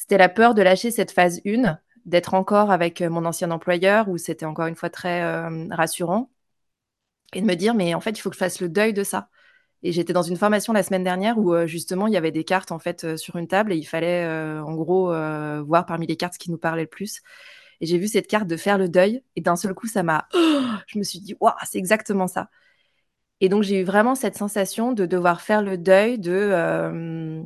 C'était 0.00 0.16
la 0.16 0.30
peur 0.30 0.54
de 0.54 0.62
lâcher 0.62 0.90
cette 0.90 1.10
phase 1.10 1.42
1 1.46 1.78
d'être 2.06 2.32
encore 2.32 2.70
avec 2.70 3.02
mon 3.02 3.26
ancien 3.26 3.50
employeur 3.50 4.08
où 4.08 4.16
c'était 4.16 4.46
encore 4.46 4.64
une 4.64 4.74
fois 4.74 4.88
très 4.88 5.22
rassurant 5.68 6.30
et 7.34 7.42
de 7.42 7.46
me 7.46 7.54
dire 7.54 7.74
mais 7.74 7.92
en 7.92 8.00
fait 8.00 8.12
il 8.12 8.20
faut 8.22 8.30
que 8.30 8.34
je 8.34 8.38
fasse 8.38 8.62
le 8.62 8.70
deuil 8.70 8.94
de 8.94 9.04
ça. 9.04 9.28
Et 9.82 9.92
j'étais 9.92 10.14
dans 10.14 10.22
une 10.22 10.38
formation 10.38 10.72
la 10.72 10.82
semaine 10.82 11.04
dernière 11.04 11.36
où 11.36 11.54
justement 11.66 12.06
il 12.06 12.14
y 12.14 12.16
avait 12.16 12.30
des 12.30 12.44
cartes 12.44 12.72
en 12.72 12.78
fait 12.78 13.18
sur 13.18 13.36
une 13.36 13.46
table 13.46 13.74
et 13.74 13.76
il 13.76 13.84
fallait 13.84 14.26
en 14.26 14.74
gros 14.74 15.08
voir 15.66 15.84
parmi 15.84 16.06
les 16.06 16.16
cartes 16.16 16.32
ce 16.34 16.38
qui 16.38 16.50
nous 16.50 16.56
parlait 16.56 16.84
le 16.84 16.88
plus. 16.88 17.20
Et 17.82 17.86
j'ai 17.86 17.98
vu 17.98 18.08
cette 18.08 18.26
carte 18.26 18.46
de 18.46 18.56
faire 18.56 18.78
le 18.78 18.88
deuil 18.88 19.22
et 19.36 19.42
d'un 19.42 19.56
seul 19.56 19.74
coup 19.74 19.86
ça 19.86 20.02
m'a, 20.02 20.28
je 20.86 20.98
me 20.98 21.02
suis 21.02 21.20
dit 21.20 21.36
waouh 21.40 21.52
c'est 21.66 21.78
exactement 21.78 22.26
ça. 22.26 22.48
Et 23.42 23.50
donc 23.50 23.64
j'ai 23.64 23.80
eu 23.80 23.84
vraiment 23.84 24.14
cette 24.14 24.38
sensation 24.38 24.92
de 24.94 25.04
devoir 25.04 25.42
faire 25.42 25.60
le 25.60 25.76
deuil 25.76 26.18
de 26.18 27.44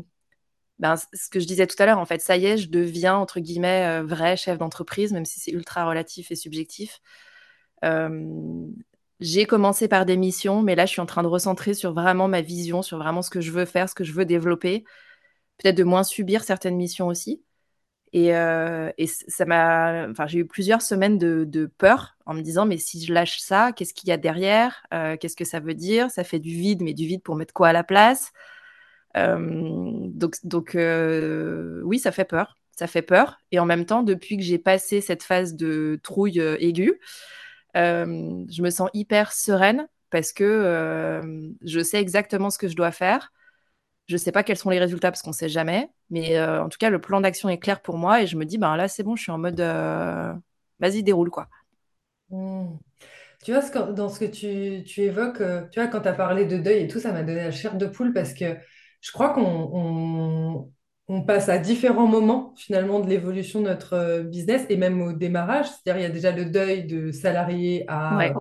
ben, 0.84 0.96
ce 0.96 1.30
que 1.30 1.40
je 1.40 1.46
disais 1.46 1.66
tout 1.66 1.76
à 1.82 1.86
l'heure, 1.86 1.98
en 1.98 2.04
fait, 2.04 2.20
ça 2.20 2.36
y 2.36 2.44
est, 2.44 2.58
je 2.58 2.68
deviens, 2.68 3.16
entre 3.16 3.40
guillemets, 3.40 4.00
euh, 4.00 4.04
vrai 4.04 4.36
chef 4.36 4.58
d'entreprise, 4.58 5.12
même 5.12 5.24
si 5.24 5.40
c'est 5.40 5.50
ultra 5.50 5.86
relatif 5.88 6.30
et 6.30 6.36
subjectif. 6.36 7.00
j'ai 9.20 9.46
commencé 9.46 9.88
par 9.88 10.04
des 10.04 10.16
missions, 10.16 10.62
mais 10.62 10.74
là, 10.74 10.86
je 10.86 10.92
suis 10.92 11.00
en 11.00 11.06
train 11.06 11.22
de 11.22 11.28
recentrer 11.28 11.74
sur 11.74 11.94
vraiment 11.94 12.28
ma 12.28 12.42
vision, 12.42 12.82
sur 12.82 12.98
vraiment 12.98 13.22
ce 13.22 13.30
que 13.30 13.40
je 13.40 13.50
veux 13.50 13.64
faire, 13.64 13.88
ce 13.88 13.94
que 13.94 14.04
je 14.04 14.12
veux 14.12 14.24
développer. 14.26 14.84
Peut-être 15.58 15.76
de 15.76 15.84
moins 15.84 16.04
subir 16.04 16.44
certaines 16.44 16.76
missions 16.76 17.06
aussi. 17.08 17.42
Et, 18.12 18.36
euh, 18.36 18.92
ça 19.28 19.44
m'a. 19.46 20.08
Enfin, 20.10 20.26
j'ai 20.28 20.40
eu 20.40 20.46
plusieurs 20.46 20.82
semaines 20.82 21.18
de, 21.18 21.66
peur 21.78 22.16
en 22.26 22.34
me 22.34 22.42
disant, 22.42 22.66
mais 22.66 22.78
si 22.78 23.04
je 23.04 23.12
lâche 23.12 23.40
ça, 23.40 23.72
qu'est-ce 23.72 23.94
qu'il 23.94 24.08
y 24.08 24.12
a 24.12 24.16
derrière? 24.18 24.86
Euh, 24.94 25.16
Qu'est-ce 25.16 25.36
que 25.36 25.44
ça 25.44 25.60
veut 25.60 25.74
dire? 25.74 26.10
Ça 26.10 26.24
fait 26.24 26.38
du 26.38 26.50
vide, 26.50 26.82
mais 26.82 26.94
du 26.94 27.06
vide 27.06 27.22
pour 27.22 27.36
mettre 27.36 27.54
quoi 27.54 27.68
à 27.68 27.72
la 27.72 27.84
place? 27.84 28.32
Donc, 29.14 30.36
donc 30.44 30.76
oui, 30.76 31.98
ça 31.98 32.12
fait 32.12 32.24
peur. 32.24 32.58
Ça 32.76 32.88
fait 32.88 33.02
peur. 33.02 33.38
Et 33.52 33.60
en 33.60 33.66
même 33.66 33.84
temps, 33.86 34.02
depuis 34.02 34.36
que 34.36 34.42
j'ai 34.42 34.58
passé 34.58 35.00
cette 35.00 35.22
phase 35.22 35.54
de 35.54 36.00
trouille 36.02 36.40
aiguë, 36.40 36.98
je 37.74 38.62
me 38.62 38.70
sens 38.70 38.90
hyper 38.94 39.32
sereine 39.32 39.86
parce 40.10 40.32
que 40.32 41.20
je 41.64 41.80
sais 41.80 42.00
exactement 42.00 42.50
ce 42.50 42.58
que 42.58 42.68
je 42.68 42.76
dois 42.76 42.90
faire. 42.90 43.32
Je 44.06 44.14
ne 44.14 44.18
sais 44.18 44.32
pas 44.32 44.42
quels 44.42 44.58
sont 44.58 44.70
les 44.70 44.78
résultats 44.78 45.10
parce 45.10 45.22
qu'on 45.22 45.30
ne 45.30 45.34
sait 45.34 45.48
jamais. 45.48 45.88
Mais 46.10 46.40
en 46.40 46.68
tout 46.68 46.78
cas, 46.78 46.90
le 46.90 47.00
plan 47.00 47.20
d'action 47.20 47.48
est 47.48 47.58
clair 47.58 47.80
pour 47.80 47.96
moi 47.96 48.22
et 48.22 48.26
je 48.26 48.36
me 48.36 48.44
dis, 48.44 48.58
ben 48.58 48.76
là, 48.76 48.88
c'est 48.88 49.02
bon, 49.04 49.14
je 49.16 49.22
suis 49.22 49.32
en 49.32 49.38
mode 49.38 49.60
vas-y, 50.80 51.04
déroule 51.04 51.30
quoi. 51.30 51.46
Mmh. 52.30 52.76
Tu 53.44 53.52
vois, 53.52 53.62
dans 53.92 54.08
ce 54.08 54.18
que 54.18 54.24
tu, 54.24 54.82
tu 54.84 55.02
évoques, 55.02 55.42
tu 55.70 55.78
vois, 55.80 55.88
quand 55.88 56.00
tu 56.00 56.08
as 56.08 56.12
parlé 56.14 56.44
de 56.44 56.56
deuil 56.58 56.82
et 56.82 56.88
tout, 56.88 56.98
ça 56.98 57.12
m'a 57.12 57.22
donné 57.22 57.44
la 57.44 57.50
chair 57.52 57.76
de 57.76 57.86
poule 57.86 58.12
parce 58.12 58.34
que 58.34 58.56
je 59.04 59.12
crois 59.12 59.28
qu'on 59.30 60.70
on, 61.08 61.22
passe 61.22 61.50
à 61.50 61.58
différents 61.58 62.06
moments 62.06 62.54
finalement 62.56 63.00
de 63.00 63.08
l'évolution 63.08 63.60
de 63.60 63.66
notre 63.66 63.92
euh, 63.92 64.22
business 64.22 64.64
et 64.70 64.76
même 64.78 65.02
au 65.02 65.12
démarrage. 65.12 65.66
C'est-à-dire, 65.66 66.00
il 66.00 66.02
y 66.02 66.06
a 66.06 66.12
déjà 66.12 66.32
le 66.32 66.46
deuil 66.46 66.86
de 66.86 67.12
salarié 67.12 67.84
à 67.86 68.32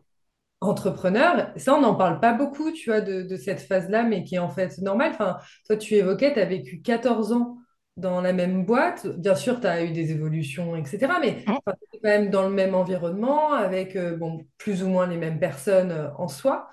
entrepreneur. 0.62 1.51
Ça, 1.58 1.75
on 1.75 1.82
n'en 1.82 1.96
parle 1.96 2.22
pas 2.22 2.34
beaucoup, 2.34 2.72
tu 2.72 2.89
vois, 2.89 3.01
de, 3.01 3.36
cette 3.36 3.60
phase-là, 3.60 4.03
mais 4.03 4.24
qui 4.24 4.36
est 4.36 4.39
en 4.39 4.50
fait 4.50 4.77
normale. 4.77 5.12
Enfin, 5.12 5.38
toi, 5.67 5.75
tu 5.75 5.96
évoquais, 5.96 6.34
tu 6.34 6.39
as 6.39 6.46
vécu 6.46 6.82
14 6.82 7.34
ans 7.34 7.58
dans 7.98 8.22
la 8.22 8.32
même 8.32 8.65
boîte. 8.65 9.05
Bien 9.17 9.36
sûr, 9.36 9.60
tu 9.60 9.67
as 9.67 9.84
eu 9.84 9.91
des 9.91 10.12
évolutions, 10.12 10.77
etc. 10.77 11.00
Mais 11.20 11.43
quand 11.46 11.74
même 12.03 12.29
dans 12.29 12.48
le 12.48 12.53
même 12.53 12.74
environnement, 12.74 13.51
avec 13.51 13.98
euh, 13.98 14.15
bon, 14.15 14.46
plus 14.58 14.82
ou 14.82 14.88
moins 14.88 15.08
les 15.08 15.17
mêmes 15.17 15.39
personnes 15.39 15.91
euh, 15.91 16.08
en 16.17 16.29
soi. 16.29 16.70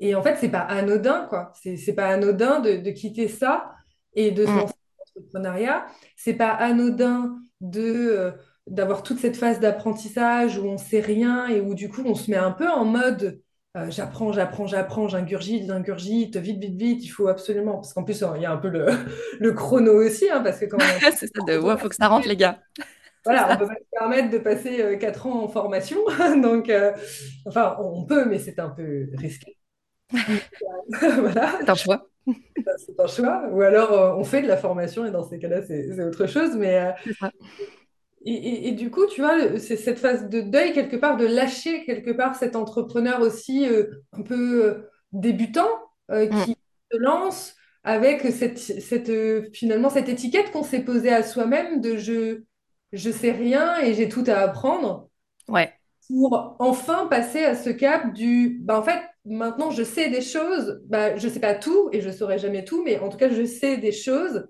Et 0.00 0.14
en 0.14 0.22
fait, 0.22 0.36
c'est 0.40 0.48
pas 0.48 0.60
anodin, 0.60 1.26
quoi. 1.28 1.52
C'est 1.54 1.94
pas 1.94 2.08
anodin 2.08 2.60
de, 2.60 2.76
de, 2.76 2.90
quitter 2.90 3.28
ça 3.28 3.72
et 4.14 4.30
de 4.30 4.46
se 4.46 4.50
mm. 4.50 4.56
lancer 4.56 4.74
dans 4.74 5.04
l'entrepreneuriat. 5.20 5.86
C'est 6.16 6.34
pas 6.34 6.50
anodin 6.50 7.38
de 7.60 7.82
euh, 7.82 8.30
d'avoir 8.66 9.02
toute 9.02 9.18
cette 9.18 9.36
phase 9.36 9.60
d'apprentissage 9.60 10.58
où 10.58 10.66
on 10.66 10.78
sait 10.78 11.00
rien 11.00 11.46
et 11.48 11.60
où 11.60 11.74
du 11.74 11.88
coup 11.88 12.02
on 12.04 12.14
se 12.14 12.30
met 12.30 12.36
un 12.36 12.52
peu 12.52 12.68
en 12.68 12.84
mode 12.84 13.40
euh, 13.76 13.90
j'apprends, 13.90 14.32
j'apprends, 14.32 14.66
j'apprends, 14.66 15.08
j'ingurgite, 15.08 15.66
j'ingurgite, 15.66 16.36
vite, 16.36 16.58
vite, 16.58 16.76
vite, 16.76 17.04
il 17.04 17.08
faut 17.08 17.28
absolument. 17.28 17.74
Parce 17.74 17.92
qu'en 17.92 18.02
plus, 18.02 18.24
il 18.36 18.42
y 18.42 18.46
a 18.46 18.52
un 18.52 18.56
peu 18.56 18.68
le, 18.68 18.86
le 19.40 19.52
chrono 19.52 19.92
aussi, 19.92 20.28
hein, 20.30 20.40
parce 20.42 20.58
que 20.58 20.64
quand 20.64 20.78
c'est 21.16 21.26
ça, 21.26 21.42
de 21.46 21.58
ouais, 21.58 21.76
faut 21.76 21.88
que 21.88 21.94
ça 21.94 22.08
rentre, 22.08 22.28
les 22.28 22.36
gars. 22.36 22.58
Voilà, 23.24 23.48
on 23.50 23.56
peut 23.58 23.66
pas 23.66 23.74
se 23.74 23.98
permettre 23.98 24.30
de 24.30 24.38
passer 24.38 24.96
4 24.98 25.26
euh, 25.26 25.28
ans 25.28 25.44
en 25.44 25.48
formation. 25.48 25.98
Donc, 26.40 26.72
enfin, 27.44 27.76
on 27.78 28.06
peut, 28.06 28.24
mais 28.24 28.38
c'est 28.38 28.58
un 28.58 28.70
peu 28.70 29.08
risqué. 29.12 29.57
voilà. 30.90 31.58
C'est 31.60 31.70
un 31.70 31.74
choix. 31.74 32.08
C'est 32.76 33.00
un 33.00 33.06
choix. 33.06 33.48
Ou 33.52 33.62
alors 33.62 33.92
euh, 33.92 34.14
on 34.16 34.24
fait 34.24 34.42
de 34.42 34.48
la 34.48 34.56
formation 34.56 35.04
et 35.04 35.10
dans 35.10 35.22
ces 35.22 35.38
cas-là, 35.38 35.62
c'est 35.62 36.02
autre 36.04 36.26
chose. 36.26 36.56
Mais, 36.56 36.78
euh, 36.78 37.28
et, 38.24 38.68
et, 38.68 38.72
du 38.72 38.90
coup, 38.90 39.06
tu 39.06 39.22
vois, 39.22 39.58
c'est 39.58 39.76
cette 39.76 39.98
phase 39.98 40.28
de 40.28 40.40
deuil, 40.40 40.72
quelque 40.72 40.96
part, 40.96 41.16
de 41.16 41.26
lâcher 41.26 41.84
quelque 41.84 42.10
part 42.10 42.36
cet 42.36 42.56
entrepreneur 42.56 43.20
aussi 43.20 43.66
euh, 43.66 43.86
un 44.12 44.22
peu 44.22 44.84
débutant 45.12 45.68
mm. 46.10 46.28
qui 46.44 46.56
se 46.92 46.98
lance 46.98 47.54
avec 47.84 48.22
cette, 48.32 48.58
cette, 48.58 49.10
finalement 49.54 49.88
cette 49.88 50.08
étiquette 50.08 50.50
qu'on 50.50 50.64
s'est 50.64 50.82
posée 50.82 51.12
à 51.12 51.22
soi-même 51.22 51.80
de 51.80 51.96
je, 51.96 52.42
je 52.92 53.10
sais 53.10 53.32
rien 53.32 53.78
et 53.78 53.94
j'ai 53.94 54.08
tout 54.08 54.24
à 54.26 54.38
apprendre. 54.38 55.08
Ouais. 55.48 55.72
Pour 56.08 56.56
enfin 56.58 57.06
passer 57.06 57.44
à 57.44 57.54
ce 57.54 57.70
cap 57.70 58.12
du, 58.14 58.58
bah, 58.62 58.78
en 58.78 58.82
fait, 58.82 59.00
maintenant 59.28 59.70
je 59.70 59.82
sais 59.82 60.10
des 60.10 60.22
choses, 60.22 60.80
bah, 60.86 61.16
je 61.16 61.26
ne 61.26 61.32
sais 61.32 61.40
pas 61.40 61.54
tout 61.54 61.88
et 61.92 62.00
je 62.00 62.08
ne 62.08 62.12
saurai 62.12 62.38
jamais 62.38 62.64
tout, 62.64 62.82
mais 62.84 62.98
en 62.98 63.08
tout 63.08 63.18
cas 63.18 63.28
je 63.28 63.44
sais 63.44 63.76
des 63.76 63.92
choses 63.92 64.48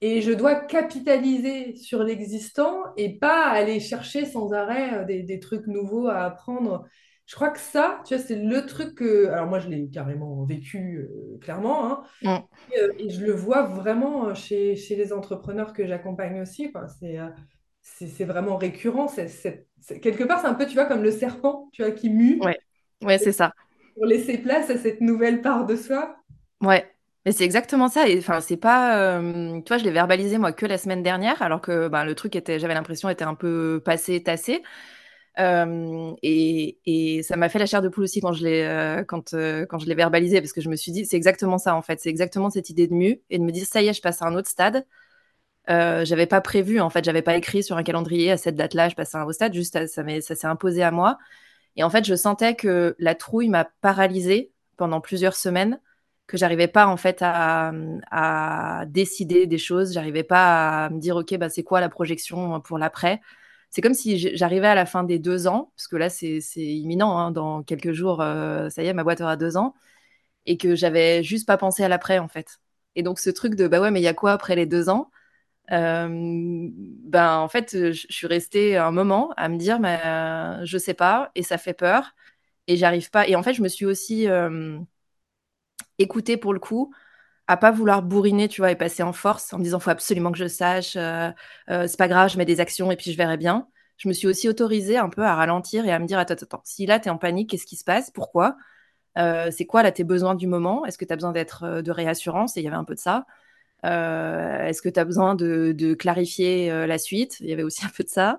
et 0.00 0.20
je 0.20 0.32
dois 0.32 0.54
capitaliser 0.54 1.74
sur 1.76 2.02
l'existant 2.02 2.82
et 2.96 3.18
pas 3.18 3.46
aller 3.46 3.80
chercher 3.80 4.26
sans 4.26 4.52
arrêt 4.52 4.98
euh, 4.98 5.04
des, 5.04 5.40
trucs 5.40 5.66
nouveaux 5.66 6.08
à 6.08 6.24
apprendre. 6.24 6.84
Je 7.24 7.34
crois 7.34 7.50
que 7.50 7.58
ça, 7.58 8.02
tu 8.06 8.14
vois, 8.14 8.22
c'est 8.22 8.36
le 8.36 8.66
truc 8.66 8.94
que... 8.94 9.28
Alors 9.28 9.46
moi, 9.46 9.58
je 9.58 9.68
l'ai 9.68 9.88
carrément 9.88 10.44
vécu 10.44 10.98
euh, 10.98 11.38
clairement, 11.40 12.04
hein, 12.24 12.44
euh, 12.78 12.92
et, 12.98 13.10
je 13.10 13.24
le 13.24 13.32
vois 13.32 13.62
vraiment 13.62 14.34
chez, 14.34 14.76
chez 14.76 14.96
les 14.96 15.12
entrepreneurs 15.12 15.72
que 15.72 15.86
j'accompagne 15.86 16.40
aussi. 16.40 16.72
C'est 17.00 17.18
c'est 17.82 18.24
vraiment 18.24 18.56
récurrent. 18.56 19.06
c'est 19.06 19.66
quelque 20.00 20.24
part, 20.24 20.40
c'est 20.40 20.48
un 20.48 20.54
peu, 20.54 20.66
tu 20.66 20.74
vois, 20.74 20.86
comme 20.86 21.04
le 21.04 21.12
serpent, 21.12 21.68
tu 21.72 21.82
vois, 21.82 21.92
qui 21.92 22.10
mue. 22.10 22.40
Ouais, 22.42 22.58
ouais 23.02 23.18
c'est 23.18 23.32
ça 23.32 23.52
pour 23.96 24.06
laisser 24.06 24.38
place 24.38 24.70
à 24.70 24.76
cette 24.76 25.00
nouvelle 25.00 25.40
part 25.40 25.66
de 25.66 25.74
soi. 25.74 26.16
Ouais, 26.60 26.88
mais 27.24 27.32
c'est 27.32 27.44
exactement 27.44 27.88
ça. 27.88 28.04
Enfin, 28.18 28.40
c'est 28.40 28.56
pas, 28.56 29.18
euh, 29.18 29.60
tu 29.62 29.68
vois, 29.68 29.78
je 29.78 29.84
l'ai 29.84 29.90
verbalisé 29.90 30.38
moi 30.38 30.52
que 30.52 30.66
la 30.66 30.78
semaine 30.78 31.02
dernière, 31.02 31.40
alors 31.42 31.60
que 31.60 31.88
ben, 31.88 32.04
le 32.04 32.14
truc 32.14 32.36
était, 32.36 32.58
j'avais 32.58 32.74
l'impression 32.74 33.08
était 33.08 33.24
un 33.24 33.34
peu 33.34 33.82
passé, 33.84 34.22
tassé. 34.22 34.62
Euh, 35.38 36.14
et, 36.22 37.22
ça 37.22 37.36
m'a 37.36 37.48
fait 37.48 37.58
la 37.58 37.66
chair 37.66 37.82
de 37.82 37.88
poule 37.88 38.04
aussi 38.04 38.20
quand 38.20 38.32
je 38.32 38.44
l'ai 38.44 38.62
euh, 38.62 39.04
quand, 39.04 39.34
quand 39.68 39.78
je 39.78 39.86
l'ai 39.86 39.94
verbalisé 39.94 40.40
parce 40.40 40.52
que 40.54 40.62
je 40.62 40.70
me 40.70 40.76
suis 40.76 40.92
dit 40.92 41.04
c'est 41.04 41.18
exactement 41.18 41.58
ça 41.58 41.74
en 41.74 41.82
fait 41.82 42.00
c'est 42.00 42.08
exactement 42.08 42.48
cette 42.48 42.70
idée 42.70 42.86
de 42.86 42.94
mu 42.94 43.20
et 43.28 43.38
de 43.38 43.44
me 43.44 43.52
dire 43.52 43.66
ça 43.66 43.82
y 43.82 43.88
est 43.88 43.92
je 43.92 44.00
passe 44.00 44.22
à 44.22 44.26
un 44.26 44.34
autre 44.34 44.48
stade 44.48 44.86
j'avais 45.68 46.26
pas 46.26 46.40
prévu 46.40 46.80
en 46.80 46.88
fait 46.88 47.04
j'avais 47.04 47.20
pas 47.20 47.36
écrit 47.36 47.62
sur 47.62 47.76
un 47.76 47.82
calendrier 47.82 48.30
à 48.30 48.38
cette 48.38 48.54
date 48.56 48.72
là 48.72 48.88
je 48.88 48.94
passe 48.94 49.14
à 49.14 49.18
un 49.18 49.24
autre 49.24 49.34
stade 49.34 49.52
juste 49.52 49.74
ça, 49.74 49.86
ça 49.86 50.34
s'est 50.34 50.46
imposé 50.46 50.82
à 50.82 50.90
moi 50.90 51.18
et 51.76 51.84
en 51.84 51.90
fait, 51.90 52.04
je 52.04 52.14
sentais 52.14 52.54
que 52.54 52.96
la 52.98 53.14
trouille 53.14 53.48
m'a 53.48 53.64
paralysée 53.80 54.52
pendant 54.76 55.00
plusieurs 55.00 55.36
semaines, 55.36 55.80
que 56.26 56.36
j'arrivais 56.36 56.68
pas 56.68 56.86
en 56.86 56.96
fait 56.96 57.18
à, 57.22 58.84
décider 58.88 59.46
des 59.46 59.58
choses, 59.58 59.92
j'arrivais 59.92 60.24
pas 60.24 60.86
à 60.86 60.90
me 60.90 60.98
dire 60.98 61.16
ok 61.16 61.36
bah 61.36 61.48
c'est 61.48 61.62
quoi 61.62 61.80
la 61.80 61.88
projection 61.88 62.60
pour 62.60 62.78
l'après? 62.78 63.20
c'est 63.70 63.82
comme 63.82 63.94
si 63.94 64.18
j'arrivais 64.36 64.68
à 64.68 64.74
la 64.74 64.86
fin 64.86 65.04
des 65.04 65.18
deux 65.18 65.46
ans, 65.46 65.72
parce 65.76 65.88
que 65.88 65.96
là, 65.96 66.08
c'est 66.08 66.40
imminent, 66.56 67.18
hein, 67.18 67.30
dans 67.30 67.62
quelques 67.62 67.92
jours, 67.92 68.22
euh, 68.22 68.70
ça 68.70 68.82
y 68.82 68.86
est, 68.86 68.94
ma 68.94 69.04
boîte 69.04 69.20
aura 69.20 69.36
deux 69.36 69.56
ans, 69.56 69.74
et 70.46 70.56
que 70.58 70.74
j'avais 70.76 71.22
juste 71.22 71.46
pas 71.46 71.58
pensé 71.58 71.84
à 71.84 71.88
l'après, 71.88 72.18
en 72.18 72.28
fait. 72.28 72.60
Et 72.94 73.02
donc, 73.02 73.18
ce 73.18 73.30
truc 73.30 73.54
de, 73.56 73.68
bah 73.68 73.80
ouais, 73.80 73.90
mais 73.90 74.00
il 74.00 74.04
y 74.04 74.08
a 74.08 74.14
quoi 74.14 74.32
après 74.32 74.56
les 74.56 74.66
deux 74.66 74.88
ans? 74.88 75.10
Ben 75.70 77.38
en 77.38 77.48
fait, 77.48 77.70
je 77.92 78.06
suis 78.10 78.26
restée 78.26 78.76
un 78.76 78.90
moment 78.92 79.32
à 79.36 79.48
me 79.48 79.56
dire, 79.58 79.80
mais 79.80 80.00
euh, 80.04 80.60
je 80.64 80.78
sais 80.78 80.94
pas, 80.94 81.30
et 81.34 81.42
ça 81.42 81.58
fait 81.58 81.74
peur, 81.74 82.14
et 82.68 82.76
j'arrive 82.76 83.10
pas. 83.10 83.28
Et 83.28 83.36
en 83.36 83.42
fait, 83.42 83.54
je 83.54 83.62
me 83.62 83.68
suis 83.68 83.86
aussi 83.86 84.28
écoutée 85.98 86.36
pour 86.36 86.52
le 86.52 86.58
coup 86.60 86.92
à 87.48 87.56
pas 87.56 87.72
vouloir 87.72 88.02
bourriner, 88.02 88.48
tu 88.48 88.60
vois, 88.60 88.72
et 88.72 88.76
passer 88.76 89.02
en 89.02 89.12
force 89.14 89.52
en 89.54 89.58
me 89.58 89.64
disant 89.64 89.80
faut 89.80 89.90
absolument 89.90 90.32
que 90.32 90.38
je 90.38 90.48
sache, 90.48 90.96
euh, 90.96 91.32
euh, 91.70 91.88
c'est 91.88 91.96
pas 91.98 92.08
grave, 92.08 92.30
je 92.30 92.38
mets 92.38 92.44
des 92.44 92.60
actions 92.60 92.92
et 92.92 92.96
puis 92.96 93.12
je 93.12 93.16
verrai 93.18 93.38
bien. 93.38 93.68
Je 93.98 94.08
me 94.08 94.12
suis 94.14 94.28
aussi 94.28 94.48
autorisée 94.48 94.98
un 94.98 95.08
peu 95.10 95.24
à 95.24 95.34
ralentir 95.34 95.86
et 95.86 95.92
à 95.92 95.98
me 95.98 96.06
dire 96.06 96.20
attends, 96.20 96.34
attends, 96.34 96.62
si 96.64 96.86
là 96.86 97.00
tu 97.00 97.08
es 97.08 97.10
en 97.10 97.18
panique, 97.18 97.50
qu'est-ce 97.50 97.66
qui 97.66 97.76
se 97.76 97.84
passe? 97.84 98.12
Pourquoi? 98.12 98.56
Euh, 99.18 99.50
C'est 99.52 99.66
quoi 99.66 99.82
là 99.82 99.92
tes 99.92 100.04
besoins 100.04 100.34
du 100.36 100.46
moment? 100.48 100.86
Est-ce 100.86 100.98
que 100.98 101.04
tu 101.06 101.12
as 101.12 101.16
besoin 101.16 101.32
d'être 101.32 101.82
de 101.82 101.92
réassurance? 101.92 102.56
Et 102.56 102.60
il 102.60 102.64
y 102.64 102.68
avait 102.68 102.76
un 102.76 102.84
peu 102.84 102.94
de 102.94 103.00
ça. 103.00 103.26
Est-ce 103.82 104.82
que 104.82 104.88
tu 104.88 104.98
as 104.98 105.04
besoin 105.04 105.34
de, 105.34 105.94
clarifier 105.94 106.86
la 106.86 106.98
suite? 106.98 107.36
Il 107.40 107.48
y 107.48 107.52
avait 107.52 107.62
aussi 107.62 107.84
un 107.86 107.90
peu 107.96 108.04
de 108.04 108.08
ça. 108.08 108.38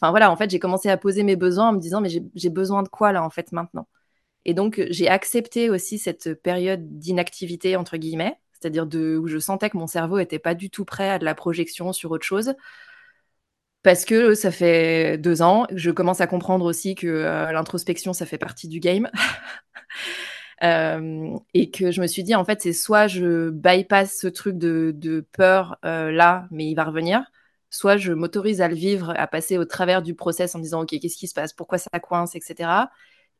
Enfin 0.00 0.10
voilà, 0.10 0.30
en 0.30 0.36
fait, 0.36 0.50
j'ai 0.50 0.58
commencé 0.58 0.88
à 0.90 0.96
poser 0.96 1.22
mes 1.22 1.36
besoins 1.36 1.68
en 1.70 1.72
me 1.72 1.80
disant 1.80 2.00
mais 2.00 2.08
j'ai 2.08 2.50
besoin 2.50 2.82
de 2.82 2.88
quoi 2.88 3.12
là 3.12 3.22
en 3.22 3.30
fait 3.30 3.52
maintenant? 3.52 3.88
Et 4.44 4.54
donc, 4.54 4.82
j'ai 4.90 5.08
accepté 5.08 5.70
aussi 5.70 5.98
cette 5.98 6.34
période 6.42 6.98
d'inactivité, 6.98 7.76
entre 7.76 7.96
guillemets, 7.98 8.36
c'est-à-dire 8.52 8.86
où 8.86 9.26
je 9.28 9.38
sentais 9.38 9.70
que 9.70 9.76
mon 9.76 9.86
cerveau 9.86 10.18
n'était 10.18 10.38
pas 10.38 10.54
du 10.54 10.70
tout 10.70 10.84
prêt 10.84 11.10
à 11.10 11.18
de 11.18 11.24
la 11.24 11.34
projection 11.34 11.92
sur 11.92 12.10
autre 12.12 12.24
chose. 12.24 12.54
Parce 13.82 14.04
que 14.04 14.34
ça 14.34 14.50
fait 14.50 15.18
deux 15.18 15.40
ans, 15.42 15.66
je 15.72 15.90
commence 15.90 16.20
à 16.20 16.26
comprendre 16.26 16.64
aussi 16.64 16.94
que 16.94 17.06
euh, 17.06 17.52
l'introspection, 17.52 18.12
ça 18.12 18.26
fait 18.26 18.38
partie 18.38 18.68
du 18.68 18.80
game. 18.80 19.10
Euh, 20.62 21.36
et 21.54 21.70
que 21.70 21.90
je 21.90 22.00
me 22.00 22.06
suis 22.06 22.22
dit, 22.22 22.34
en 22.34 22.44
fait, 22.44 22.60
c'est 22.62 22.72
soit 22.72 23.06
je 23.06 23.50
bypass 23.50 24.18
ce 24.18 24.26
truc 24.28 24.58
de, 24.58 25.26
peur 25.32 25.78
euh, 25.84 26.10
là, 26.10 26.46
mais 26.50 26.66
il 26.66 26.74
va 26.74 26.84
revenir, 26.84 27.22
soit 27.70 27.96
je 27.96 28.12
m'autorise 28.12 28.60
à 28.60 28.68
le 28.68 28.74
vivre, 28.74 29.12
à 29.16 29.26
passer 29.26 29.58
au 29.58 29.64
travers 29.64 30.02
du 30.02 30.14
process 30.14 30.54
en 30.54 30.58
me 30.58 30.64
disant, 30.64 30.82
OK, 30.82 30.90
qu'est-ce 31.00 31.16
qui 31.16 31.28
se 31.28 31.34
passe, 31.34 31.52
pourquoi 31.52 31.78
ça 31.78 31.90
coince, 32.00 32.34
etc. 32.34 32.70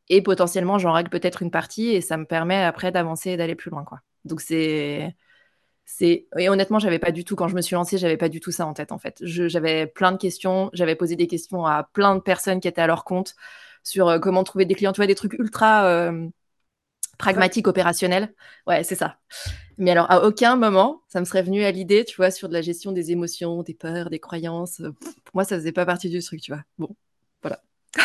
Et 0.09 0.21
potentiellement, 0.21 0.77
j'en 0.79 0.93
règle 0.93 1.09
peut-être 1.09 1.41
une 1.43 1.51
partie 1.51 1.89
et 1.89 2.01
ça 2.01 2.17
me 2.17 2.25
permet 2.25 2.63
après 2.63 2.91
d'avancer 2.91 3.31
et 3.31 3.37
d'aller 3.37 3.55
plus 3.55 3.69
loin. 3.71 3.83
Quoi. 3.83 3.99
Donc 4.25 4.41
c'est 4.41 5.15
c'est 5.85 6.27
et 6.37 6.49
honnêtement 6.49 6.77
j'avais 6.77 6.99
pas 6.99 7.11
du 7.11 7.25
tout 7.25 7.35
quand 7.35 7.47
je 7.47 7.55
me 7.55 7.61
suis 7.61 7.73
lancée 7.73 7.97
j'avais 7.97 8.17
pas 8.17 8.29
du 8.29 8.39
tout 8.39 8.51
ça 8.51 8.67
en 8.67 8.73
tête 8.73 8.91
en 8.91 8.99
fait 8.99 9.17
j'avais 9.23 9.87
plein 9.87 10.11
de 10.11 10.17
questions 10.17 10.69
j'avais 10.71 10.95
posé 10.95 11.15
des 11.15 11.25
questions 11.25 11.65
à 11.65 11.83
plein 11.83 12.15
de 12.15 12.21
personnes 12.21 12.59
qui 12.59 12.67
étaient 12.67 12.81
à 12.81 12.85
leur 12.85 13.05
compte 13.05 13.35
sur 13.83 14.07
euh, 14.07 14.19
comment 14.19 14.43
trouver 14.43 14.65
des 14.65 14.75
clients 14.75 14.91
tu 14.91 14.97
vois 14.97 15.07
des 15.07 15.15
trucs 15.15 15.33
ultra 15.33 16.11
pragmatiques 17.19 17.67
opérationnels 17.67 18.33
ouais 18.65 18.83
c'est 18.83 18.95
ça. 18.95 19.17
Mais 19.77 19.91
alors 19.91 20.09
à 20.09 20.23
aucun 20.23 20.55
moment 20.55 21.03
ça 21.07 21.19
me 21.19 21.25
serait 21.25 21.43
venu 21.43 21.63
à 21.63 21.71
l'idée 21.71 22.03
tu 22.03 22.15
vois 22.15 22.31
sur 22.31 22.49
de 22.49 22.53
la 22.53 22.61
gestion 22.61 22.91
des 22.91 23.11
émotions 23.11 23.61
des 23.61 23.75
peurs 23.75 24.09
des 24.09 24.19
croyances. 24.19 24.81
Pour 25.25 25.35
moi 25.35 25.43
ça 25.43 25.55
faisait 25.55 25.71
pas 25.71 25.85
partie 25.85 26.09
du 26.09 26.23
truc 26.23 26.41
tu 26.41 26.51
vois. 26.51 26.63
Bon 26.79 26.95
voilà. 27.43 27.61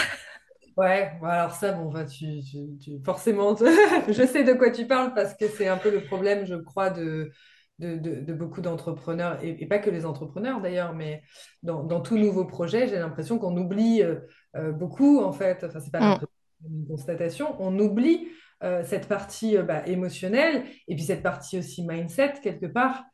Ouais, 0.76 1.12
alors 1.22 1.52
ça, 1.52 1.70
bon, 1.70 1.92
tu, 2.04 2.40
tu, 2.80 2.98
forcément, 3.04 3.54
je 4.08 4.26
sais 4.26 4.42
de 4.42 4.54
quoi 4.54 4.70
tu 4.72 4.88
parles 4.88 5.14
parce 5.14 5.34
que 5.34 5.46
c'est 5.46 5.68
un 5.68 5.76
peu 5.76 5.88
le 5.88 6.02
problème, 6.02 6.46
je 6.46 6.56
crois, 6.56 6.90
de, 6.90 7.30
de, 7.78 8.32
beaucoup 8.32 8.60
d'entrepreneurs, 8.60 9.38
et, 9.42 9.66
pas 9.66 9.78
que 9.78 9.90
les 9.90 10.06
entrepreneurs 10.06 10.60
d'ailleurs, 10.60 10.94
mais 10.94 11.22
dans, 11.62 12.00
tout 12.00 12.18
nouveau 12.18 12.44
projet, 12.44 12.88
j'ai 12.88 12.98
l'impression 12.98 13.38
qu'on 13.38 13.56
oublie 13.56 14.02
euh, 14.02 14.20
euh, 14.56 14.72
beaucoup, 14.72 15.20
en 15.20 15.32
fait, 15.32 15.64
enfin, 15.64 15.80
c'est 15.80 15.92
pas 15.92 16.16
mm. 16.16 16.26
une 16.68 16.86
constatation, 16.86 17.56
on 17.60 17.78
oublie 17.78 18.28
euh, 18.64 18.82
cette 18.84 19.06
partie 19.06 19.56
bah, 19.58 19.86
émotionnelle 19.86 20.64
et 20.88 20.94
puis 20.94 21.04
cette 21.04 21.22
partie 21.22 21.58
aussi 21.58 21.86
mindset, 21.86 22.34
quelque 22.42 22.66
part, 22.66 23.04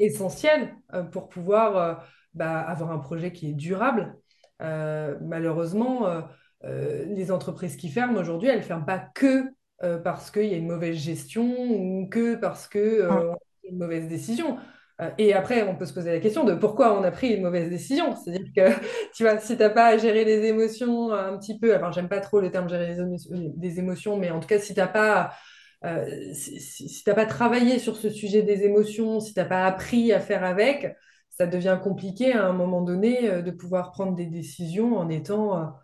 essentielle 0.00 0.74
pour 1.12 1.28
pouvoir 1.28 2.04
bah, 2.34 2.58
avoir 2.60 2.90
un 2.90 2.98
projet 2.98 3.32
qui 3.32 3.50
est 3.50 3.54
durable. 3.54 4.16
malheureusement, 4.60 6.22
les 6.64 7.30
entreprises 7.30 7.76
qui 7.76 7.88
ferment 7.88 8.18
aujourd'hui, 8.18 8.48
elles 8.48 8.58
ne 8.58 8.64
ferment 8.64 8.84
pas 8.84 8.98
que 8.98 9.44
euh, 9.84 9.98
parce 9.98 10.32
qu'il 10.32 10.46
y 10.46 10.54
a 10.54 10.56
une 10.56 10.66
mauvaise 10.66 10.96
gestion 10.96 11.54
ou 11.70 12.08
que 12.08 12.34
parce 12.34 12.66
que 12.66 12.78
euh, 12.78 13.32
une 13.62 13.78
mauvaise 13.78 14.08
décision. 14.08 14.58
Euh, 15.00 15.10
et 15.18 15.32
après, 15.32 15.62
on 15.62 15.76
peut 15.76 15.86
se 15.86 15.92
poser 15.92 16.12
la 16.12 16.20
question 16.20 16.44
de 16.44 16.54
pourquoi 16.54 16.98
on 16.98 17.04
a 17.04 17.10
pris 17.10 17.28
une 17.28 17.42
mauvaise 17.42 17.70
décision. 17.70 18.16
C'est-à-dire 18.16 18.52
que, 18.54 18.70
tu 19.14 19.22
vois, 19.22 19.38
si 19.38 19.56
tu 19.56 19.62
n'as 19.62 19.70
pas 19.70 19.86
à 19.86 19.96
gérer 19.96 20.24
les 20.24 20.44
émotions 20.46 21.12
un 21.12 21.36
petit 21.38 21.58
peu, 21.58 21.74
alors 21.74 21.92
j'aime 21.92 22.08
pas 22.08 22.20
trop 22.20 22.40
le 22.40 22.50
terme 22.50 22.68
gérer 22.68 22.96
des 23.30 23.78
émotions, 23.78 24.16
mais 24.16 24.30
en 24.30 24.40
tout 24.40 24.48
cas, 24.48 24.58
si 24.58 24.74
tu 24.74 24.80
n'as 24.80 24.88
pas, 24.88 25.32
si, 26.32 27.02
pas 27.04 27.26
travaillé 27.26 27.78
sur 27.78 27.96
ce 27.96 28.10
sujet 28.10 28.42
des 28.42 28.64
émotions, 28.64 29.20
si 29.20 29.34
tu 29.34 29.40
n'as 29.40 29.46
pas 29.46 29.64
appris 29.64 30.12
à 30.12 30.20
faire 30.20 30.44
avec, 30.44 30.96
ça 31.30 31.46
devient 31.46 31.78
compliqué 31.80 32.32
à 32.32 32.46
un 32.46 32.52
moment 32.52 32.82
donné 32.82 33.42
de 33.42 33.50
pouvoir 33.52 33.92
prendre 33.92 34.16
des 34.16 34.26
décisions 34.26 34.98
en 34.98 35.08
étant 35.08 35.74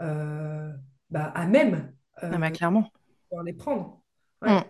bah, 0.00 1.24
à 1.34 1.46
même. 1.46 1.92
Ah 2.16 2.38
bah, 2.38 2.50
clairement 2.50 2.90
les 3.44 3.52
prendre. 3.52 4.00
Ouais, 4.42 4.64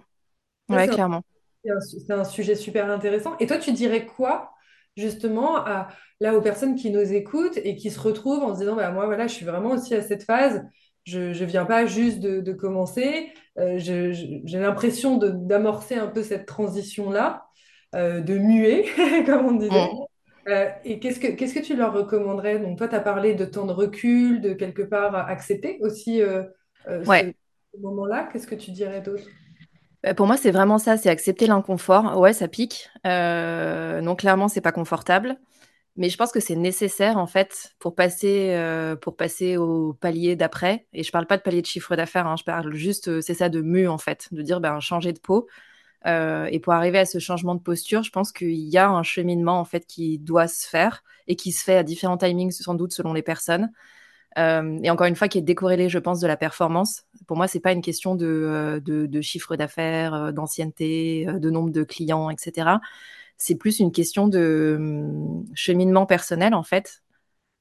mm. 0.69 0.91
clairement. 0.91 1.23
C'est 1.65 2.13
un, 2.13 2.25
sujet 2.25 2.55
super 2.55 2.91
intéressant. 2.91 3.37
Et 3.39 3.47
toi, 3.47 3.59
tu 3.59 3.73
dirais 3.73 4.07
quoi 4.07 4.53
justement 4.97 5.57
à, 5.57 5.89
là 6.21 6.35
aux 6.35 6.43
personnes 6.43 6.75
qui 6.75 6.91
nous 6.91 7.13
écoutent 7.13 7.59
et 7.65 7.77
qui 7.77 7.91
se 7.91 8.01
retrouvent 8.01 8.43
en 8.43 8.55
se 8.55 8.61
disant 8.61 8.77
bah, 8.77 8.91
moi 8.91 9.07
voilà 9.07 9.27
je 9.27 9.33
suis 9.33 9.47
vraiment 9.47 9.71
aussi 9.71 9.95
à 9.95 10.03
cette 10.03 10.25
phase. 10.25 10.65
Je 11.05 11.19
ne 11.19 11.47
viens 11.47 11.65
pas 11.65 11.85
juste 11.85 12.21
de, 12.21 12.53
commencer. 12.53 13.33
Euh, 13.59 13.79
j'ai 13.79 14.59
l'impression 14.59 15.17
d'amorcer 15.17 15.97
un 15.97 16.07
peu 16.07 16.23
cette 16.23 16.47
transition 16.47 17.11
là 17.11 17.45
euh, 17.95 18.21
de 18.21 18.39
muer 18.39 18.87
comme 19.27 19.47
on 19.47 19.53
disait. 19.53 19.73
Mm. 19.73 20.49
euh, 20.49 20.69
et 20.85 21.01
qu'est-ce 21.01 21.19
que 21.19 21.29
qu'est-ce 21.29 21.55
que 21.55 21.65
tu 21.65 21.77
leur 21.77 21.93
recommanderais? 21.93 22.59
Donc 22.59 22.79
toi 22.79 22.89
tu 22.89 22.95
as 22.95 23.01
parlé 23.01 23.35
de 23.35 23.45
temps 23.45 23.67
de 23.67 23.73
recul 23.73 24.41
de 24.41 24.53
quelque 24.53 24.83
part 24.83 25.15
accepter 25.15 25.79
aussi 25.81 26.23
ouais. 27.07 27.35
moment-là, 27.81 28.29
qu'est-ce 28.33 28.47
que 28.47 28.55
tu 28.55 28.71
dirais 28.71 29.01
d'autre? 29.01 29.25
Pour 30.17 30.27
moi, 30.27 30.37
c'est 30.37 30.51
vraiment 30.51 30.79
ça, 30.79 30.97
c'est 30.97 31.09
accepter 31.11 31.47
l'inconfort. 31.47 32.19
Ouais, 32.19 32.33
ça 32.33 32.49
pique. 32.49 32.91
Euh, 33.07 34.01
non, 34.01 34.17
clairement, 34.17 34.49
c'est 34.49 34.61
pas 34.61 34.73
confortable. 34.73 35.39
Mais 35.97 36.09
je 36.09 36.17
pense 36.17 36.33
que 36.33 36.41
c'est 36.41 36.57
nécessaire, 36.57 37.19
en 37.19 37.27
fait, 37.27 37.75
pour 37.79 37.95
passer, 37.95 38.55
euh, 38.57 38.97
pour 38.97 39.17
passer 39.17 39.57
au 39.59 39.93
palier 39.95 40.37
d'après. 40.37 40.87
Et 40.93 41.03
je 41.05 41.13
parle 41.13 41.27
pas 41.27 41.37
de 41.37 41.43
palier 41.43 41.63
de 41.63 41.67
chiffre 41.67 41.97
d'affaires, 41.97 42.27
hein, 42.27 42.37
je 42.37 42.45
parle 42.45 42.75
juste, 42.75 43.09
euh, 43.09 43.21
c'est 43.21 43.35
ça, 43.35 43.49
de 43.49 43.61
mu, 43.61 43.89
en 43.89 43.99
fait, 43.99 44.29
de 44.33 44.43
dire, 44.43 44.61
ben, 44.61 44.81
changer 44.81 45.13
de 45.13 45.21
peau. 45.21 45.49
et 46.07 46.61
pour 46.61 46.73
arriver 46.73 46.99
à 46.99 47.05
ce 47.05 47.19
changement 47.21 47.55
de 47.55 47.61
posture, 47.63 48.03
je 48.03 48.11
pense 48.11 48.33
qu'il 48.33 48.51
y 48.55 48.79
a 48.79 48.89
un 48.91 49.03
cheminement, 49.05 49.61
en 49.61 49.65
fait, 49.65 49.87
qui 49.87 50.19
doit 50.19 50.49
se 50.49 50.69
faire 50.69 51.05
et 51.29 51.37
qui 51.37 51.53
se 51.53 51.63
fait 51.65 51.77
à 51.77 51.85
différents 51.85 52.19
timings, 52.19 52.51
sans 52.53 52.75
doute, 52.75 52.93
selon 52.93 53.13
les 53.13 53.23
personnes. 53.23 53.71
Euh, 54.39 54.79
et 54.83 54.91
encore 54.91 55.07
une 55.07 55.17
fois, 55.17 55.29
qui 55.29 55.39
est 55.39 55.43
décorrélé, 55.43 55.89
je 55.89 55.99
pense, 55.99 56.21
de 56.21 56.27
la 56.27 56.37
performance. 56.37 57.05
Pour 57.27 57.37
moi, 57.37 57.49
c'est 57.49 57.61
pas 57.61 57.73
une 57.73 57.83
question 57.83 58.15
de, 58.15 58.27
euh, 58.27 59.23
chiffre 59.23 59.57
d'affaires, 59.57 60.15
euh, 60.15 60.33
d'ancienneté, 60.33 61.27
de 61.27 61.51
nombre 61.51 61.71
de 61.71 61.83
clients, 61.85 62.31
etc. 62.31 62.81
C'est 63.39 63.57
plus 63.57 63.81
une 63.81 63.93
question 63.93 64.29
de 64.29 64.77
hum, 64.79 65.45
cheminement 65.55 66.07
personnel, 66.07 66.55
en 66.55 66.63
fait, 66.63 67.03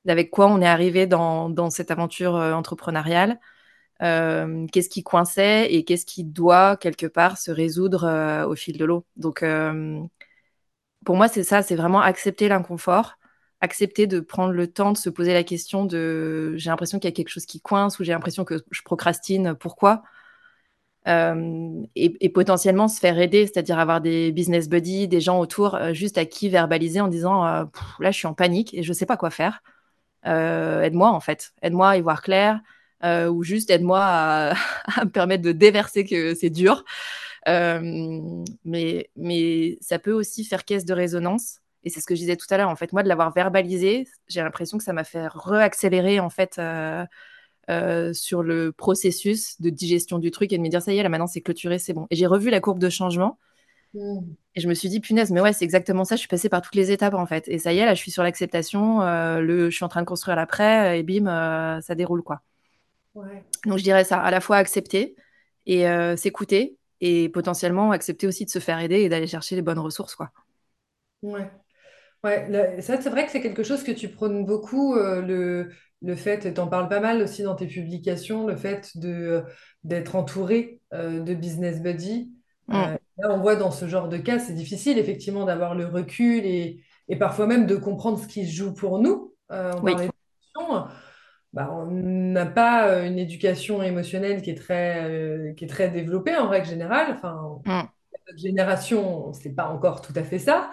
avec 0.07 0.31
quoi 0.31 0.47
on 0.47 0.61
est 0.61 0.67
arrivé 0.67 1.07
dans 1.07 1.69
cette 1.69 1.91
aventure 1.91 2.35
entrepreneuriale. 2.35 3.39
qu'est-ce 3.99 4.89
qui 4.89 5.03
coinçait 5.03 5.73
et 5.73 5.83
qu'est-ce 5.85 6.05
qui 6.05 6.23
doit 6.23 6.77
quelque 6.77 7.05
part 7.07 7.37
se 7.37 7.51
résoudre 7.51 8.45
au 8.47 8.55
fil 8.55 8.77
de 8.77 8.85
l'eau. 8.85 9.05
Donc, 9.17 9.45
pour 11.05 11.15
moi, 11.15 11.27
c'est 11.27 11.43
ça, 11.43 11.61
c'est 11.61 11.75
vraiment 11.75 12.01
accepter 12.01 12.47
l'inconfort 12.47 13.17
accepter 13.61 14.07
de 14.07 14.19
prendre 14.19 14.53
le 14.53 14.67
temps 14.67 14.91
de 14.91 14.97
se 14.97 15.09
poser 15.09 15.33
la 15.33 15.43
question 15.43 15.85
de 15.85 16.55
j'ai 16.57 16.69
l'impression 16.69 16.99
qu'il 16.99 17.07
y 17.07 17.13
a 17.13 17.15
quelque 17.15 17.29
chose 17.29 17.45
qui 17.45 17.61
coince 17.61 17.99
ou 17.99 18.03
j'ai 18.03 18.11
l'impression 18.11 18.43
que 18.43 18.63
je 18.71 18.81
procrastine, 18.81 19.55
pourquoi? 19.55 20.03
Euh, 21.07 21.83
et, 21.95 22.29
potentiellement 22.29 22.87
se 22.87 22.99
faire 22.99 23.17
aider, 23.17 23.47
c'est-à-dire 23.47 23.79
avoir 23.79 24.01
des 24.01 24.31
business 24.31 24.69
buddies, 24.69 25.07
des 25.07 25.19
gens 25.19 25.39
autour 25.39 25.73
euh, 25.73 25.93
juste 25.93 26.19
à 26.19 26.25
qui 26.25 26.47
verbaliser 26.47 27.01
en 27.01 27.07
disant 27.07 27.43
euh, 27.45 27.65
là 27.99 28.11
je 28.11 28.17
suis 28.17 28.27
en 28.27 28.35
panique 28.35 28.73
et 28.75 28.83
je 28.83 28.93
sais 28.93 29.07
pas 29.07 29.17
quoi 29.17 29.31
faire. 29.31 29.63
aide-moi 30.25 31.09
en 31.09 31.19
fait, 31.19 31.53
aide-moi 31.63 31.89
à 31.91 31.97
y 31.97 32.01
voir 32.01 32.21
clair 32.21 32.61
ou 33.03 33.43
juste 33.43 33.71
aide-moi 33.71 33.99
à, 34.01 34.51
à, 34.95 35.05
me 35.05 35.09
permettre 35.11 35.43
de 35.43 35.51
déverser 35.51 36.05
que 36.05 36.35
c'est 36.35 36.51
dur. 36.51 36.83
mais, 37.47 39.09
mais 39.15 39.77
ça 39.81 39.99
peut 39.99 40.13
aussi 40.13 40.45
faire 40.45 40.65
caisse 40.65 40.85
de 40.85 40.93
résonance 40.93 41.61
et 41.83 41.89
c'est 41.89 41.99
ce 41.99 42.05
que 42.05 42.15
je 42.15 42.19
disais 42.19 42.35
tout 42.35 42.47
à 42.49 42.57
l'heure. 42.57 42.69
En 42.69 42.75
fait, 42.75 42.93
moi, 42.93 43.03
de 43.03 43.07
l'avoir 43.07 43.33
verbalisé, 43.33 44.07
j'ai 44.27 44.41
l'impression 44.41 44.77
que 44.77 44.83
ça 44.83 44.93
m'a 44.93 45.03
fait 45.03 45.27
reaccélérer 45.27 46.19
en 46.19 46.29
fait 46.29 46.57
euh, 46.59 47.05
euh, 47.69 48.13
sur 48.13 48.43
le 48.43 48.71
processus 48.71 49.59
de 49.61 49.69
digestion 49.69 50.19
du 50.19 50.31
truc 50.31 50.53
et 50.53 50.57
de 50.57 50.63
me 50.63 50.69
dire 50.69 50.81
ça 50.81 50.93
y 50.93 50.97
est, 50.97 51.03
là 51.03 51.09
maintenant 51.09 51.27
c'est 51.27 51.41
clôturé, 51.41 51.79
c'est 51.79 51.93
bon. 51.93 52.07
Et 52.09 52.15
j'ai 52.15 52.27
revu 52.27 52.49
la 52.49 52.59
courbe 52.59 52.79
de 52.79 52.89
changement. 52.89 53.39
Mmh. 53.93 54.19
Et 54.55 54.61
je 54.61 54.67
me 54.67 54.73
suis 54.73 54.89
dit, 54.89 54.99
punaise, 54.99 55.31
mais 55.31 55.41
ouais, 55.41 55.53
c'est 55.53 55.65
exactement 55.65 56.05
ça. 56.05 56.15
Je 56.15 56.19
suis 56.19 56.27
passée 56.27 56.49
par 56.49 56.61
toutes 56.61 56.75
les 56.75 56.91
étapes, 56.91 57.13
en 57.13 57.25
fait. 57.25 57.47
Et 57.47 57.57
ça 57.57 57.73
y 57.73 57.79
est, 57.79 57.85
là, 57.85 57.93
je 57.93 57.99
suis 57.99 58.11
sur 58.11 58.23
l'acceptation. 58.23 59.01
Euh, 59.01 59.39
le, 59.39 59.69
je 59.69 59.75
suis 59.75 59.83
en 59.83 59.89
train 59.89 60.01
de 60.01 60.05
construire 60.05 60.35
l'après, 60.37 60.99
et 60.99 61.03
bim, 61.03 61.25
ça 61.81 61.95
déroule, 61.95 62.21
quoi. 62.21 62.41
Donc, 63.15 63.77
je 63.77 63.83
dirais 63.83 64.03
ça, 64.03 64.19
à 64.21 64.31
la 64.31 64.39
fois 64.39 64.57
accepter 64.57 65.15
et 65.65 65.85
s'écouter, 66.15 66.77
et 67.01 67.29
potentiellement 67.29 67.91
accepter 67.91 68.27
aussi 68.27 68.45
de 68.45 68.49
se 68.49 68.59
faire 68.59 68.79
aider 68.79 69.01
et 69.01 69.09
d'aller 69.09 69.27
chercher 69.27 69.55
les 69.55 69.61
bonnes 69.61 69.79
ressources, 69.79 70.15
quoi. 70.15 70.31
Ouais. 71.21 71.49
Ouais, 72.23 72.81
ça, 72.81 73.01
c'est 73.01 73.09
vrai 73.09 73.25
que 73.25 73.31
c'est 73.31 73.41
quelque 73.41 73.63
chose 73.63 73.83
que 73.83 73.91
tu 73.91 74.07
prônes 74.09 74.45
beaucoup, 74.45 74.95
le, 74.95 75.71
le 76.03 76.15
fait, 76.15 76.53
tu 76.53 76.61
en 76.61 76.67
parles 76.67 76.87
pas 76.87 76.99
mal 76.99 77.21
aussi 77.21 77.41
dans 77.41 77.55
tes 77.55 77.65
publications, 77.65 78.45
le 78.45 78.55
fait 78.55 78.95
de, 78.95 79.43
d'être 79.83 80.15
entouré 80.15 80.81
de 80.93 81.33
business 81.33 81.81
buddy. 81.81 82.31
Mm. 82.67 82.97
là, 83.17 83.31
on 83.31 83.39
voit 83.39 83.55
dans 83.55 83.71
ce 83.71 83.87
genre 83.87 84.07
de 84.07 84.17
cas, 84.17 84.39
c'est 84.39 84.53
difficile 84.53 84.97
effectivement 84.97 85.45
d'avoir 85.45 85.75
le 85.75 85.87
recul 85.87 86.45
et, 86.45 86.83
et, 87.09 87.15
parfois 87.15 87.47
même 87.47 87.65
de 87.65 87.75
comprendre 87.75 88.19
ce 88.19 88.27
qui 88.27 88.45
se 88.45 88.55
joue 88.55 88.73
pour 88.73 88.99
nous. 88.99 89.33
Euh, 89.51 89.73
on 90.55 90.85
bah, 91.53 91.69
on 91.73 91.85
n'a 91.87 92.45
pas 92.45 92.87
euh, 92.87 93.05
une 93.05 93.19
éducation 93.19 93.83
émotionnelle 93.83 94.41
qui 94.41 94.51
est 94.51 94.55
très, 94.55 95.03
euh, 95.03 95.53
qui 95.53 95.65
est 95.65 95.67
très 95.67 95.89
développée 95.89 96.37
en 96.37 96.47
règle 96.47 96.67
générale. 96.67 97.07
Enfin, 97.11 97.59
mm. 97.65 97.89
notre 98.27 98.39
génération, 98.39 99.33
c'est 99.33 99.53
pas 99.53 99.67
encore 99.67 100.01
tout 100.01 100.13
à 100.15 100.23
fait 100.23 100.39
ça. 100.39 100.69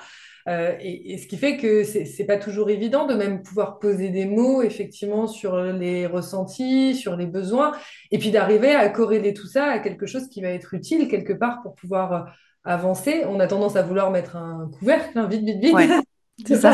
Euh, 0.49 0.75
et, 0.81 1.19
ce 1.19 1.27
qui 1.27 1.37
fait 1.37 1.59
que 1.59 1.85
c'est 1.85 2.25
pas 2.25 2.39
toujours 2.39 2.71
évident 2.71 3.07
de 3.07 3.15
même 3.15 3.43
pouvoir 3.43 3.79
poser 3.79 4.09
des 4.09 4.25
mots 4.25 4.63
effectivement 4.63 5.27
sur 5.27 5.61
les 5.61 6.07
ressentis, 6.07 6.95
sur 6.95 7.17
les 7.17 7.27
besoins, 7.27 7.73
et 8.11 8.19
puis 8.19 8.31
d'arriver 8.31 8.75
à 8.75 8.89
corréler 8.89 9.35
tout 9.35 9.47
ça 9.47 9.67
à 9.67 9.79
quelque 9.79 10.07
chose 10.07 10.29
qui 10.29 10.41
va 10.41 10.49
être 10.49 10.73
utile 10.73 11.09
quelque 11.09 11.35
part 11.35 11.61
pour 11.63 11.75
pouvoir 11.75 12.13
euh, 12.13 12.21
avancer. 12.65 13.25
On 13.29 13.41
a 13.41 13.47
tendance 13.47 13.77
à 13.77 13.83
vouloir 13.83 14.11
mettre 14.11 14.37
un 14.37 14.71
couvercle, 14.79 15.19
hein, 15.19 15.29
vite, 15.29 15.45
vite, 15.45 15.63
vite. 15.63 15.77
c'est 16.47 16.57
ça. 16.57 16.73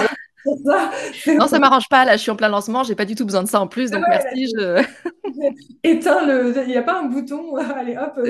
non, 1.27 1.49
ça 1.49 1.59
m'arrange 1.59 1.89
pas. 1.89 2.05
Là, 2.05 2.17
je 2.17 2.23
suis 2.23 2.31
en 2.31 2.37
plein 2.37 2.49
lancement. 2.49 2.85
J'ai 2.85 2.95
pas 2.95 3.07
du 3.07 3.17
tout 3.17 3.25
besoin 3.25 3.43
de 3.43 3.49
ça 3.49 3.61
en 3.61 3.67
plus. 3.67 3.91
Donc, 3.91 4.05
merci. 4.09 4.47
Je... 4.57 4.85
Éteins 5.83 6.27
le. 6.27 6.63
Il 6.63 6.69
n'y 6.69 6.77
a 6.77 6.83
pas 6.83 7.01
un 7.01 7.07
bouton. 7.07 7.57
Allez, 7.77 7.97
hop, 7.97 8.21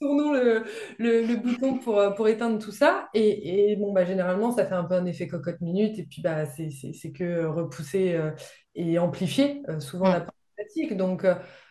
tournons 0.00 0.32
le, 0.32 0.64
le, 0.98 1.36
bouton 1.36 1.78
pour, 1.78 1.98
euh, 1.98 2.10
pour 2.10 2.28
éteindre 2.28 2.58
tout 2.58 2.72
ça. 2.72 3.08
Et, 3.14 3.72
et, 3.72 3.76
bon, 3.76 3.92
bah, 3.92 4.04
généralement, 4.04 4.50
ça 4.50 4.66
fait 4.66 4.74
un 4.74 4.84
peu 4.84 4.94
un 4.94 5.06
effet 5.06 5.28
cocotte 5.28 5.60
minute. 5.60 5.98
Et 5.98 6.04
puis, 6.04 6.22
bah, 6.22 6.46
c'est 6.46 7.12
que 7.12 7.44
repousser 7.46 8.14
euh, 8.14 8.30
et 8.74 8.98
amplifier 8.98 9.62
euh, 9.68 9.80
souvent 9.80 10.08
la 10.08 10.26
pratique. 10.56 10.96
Donc, 10.96 11.26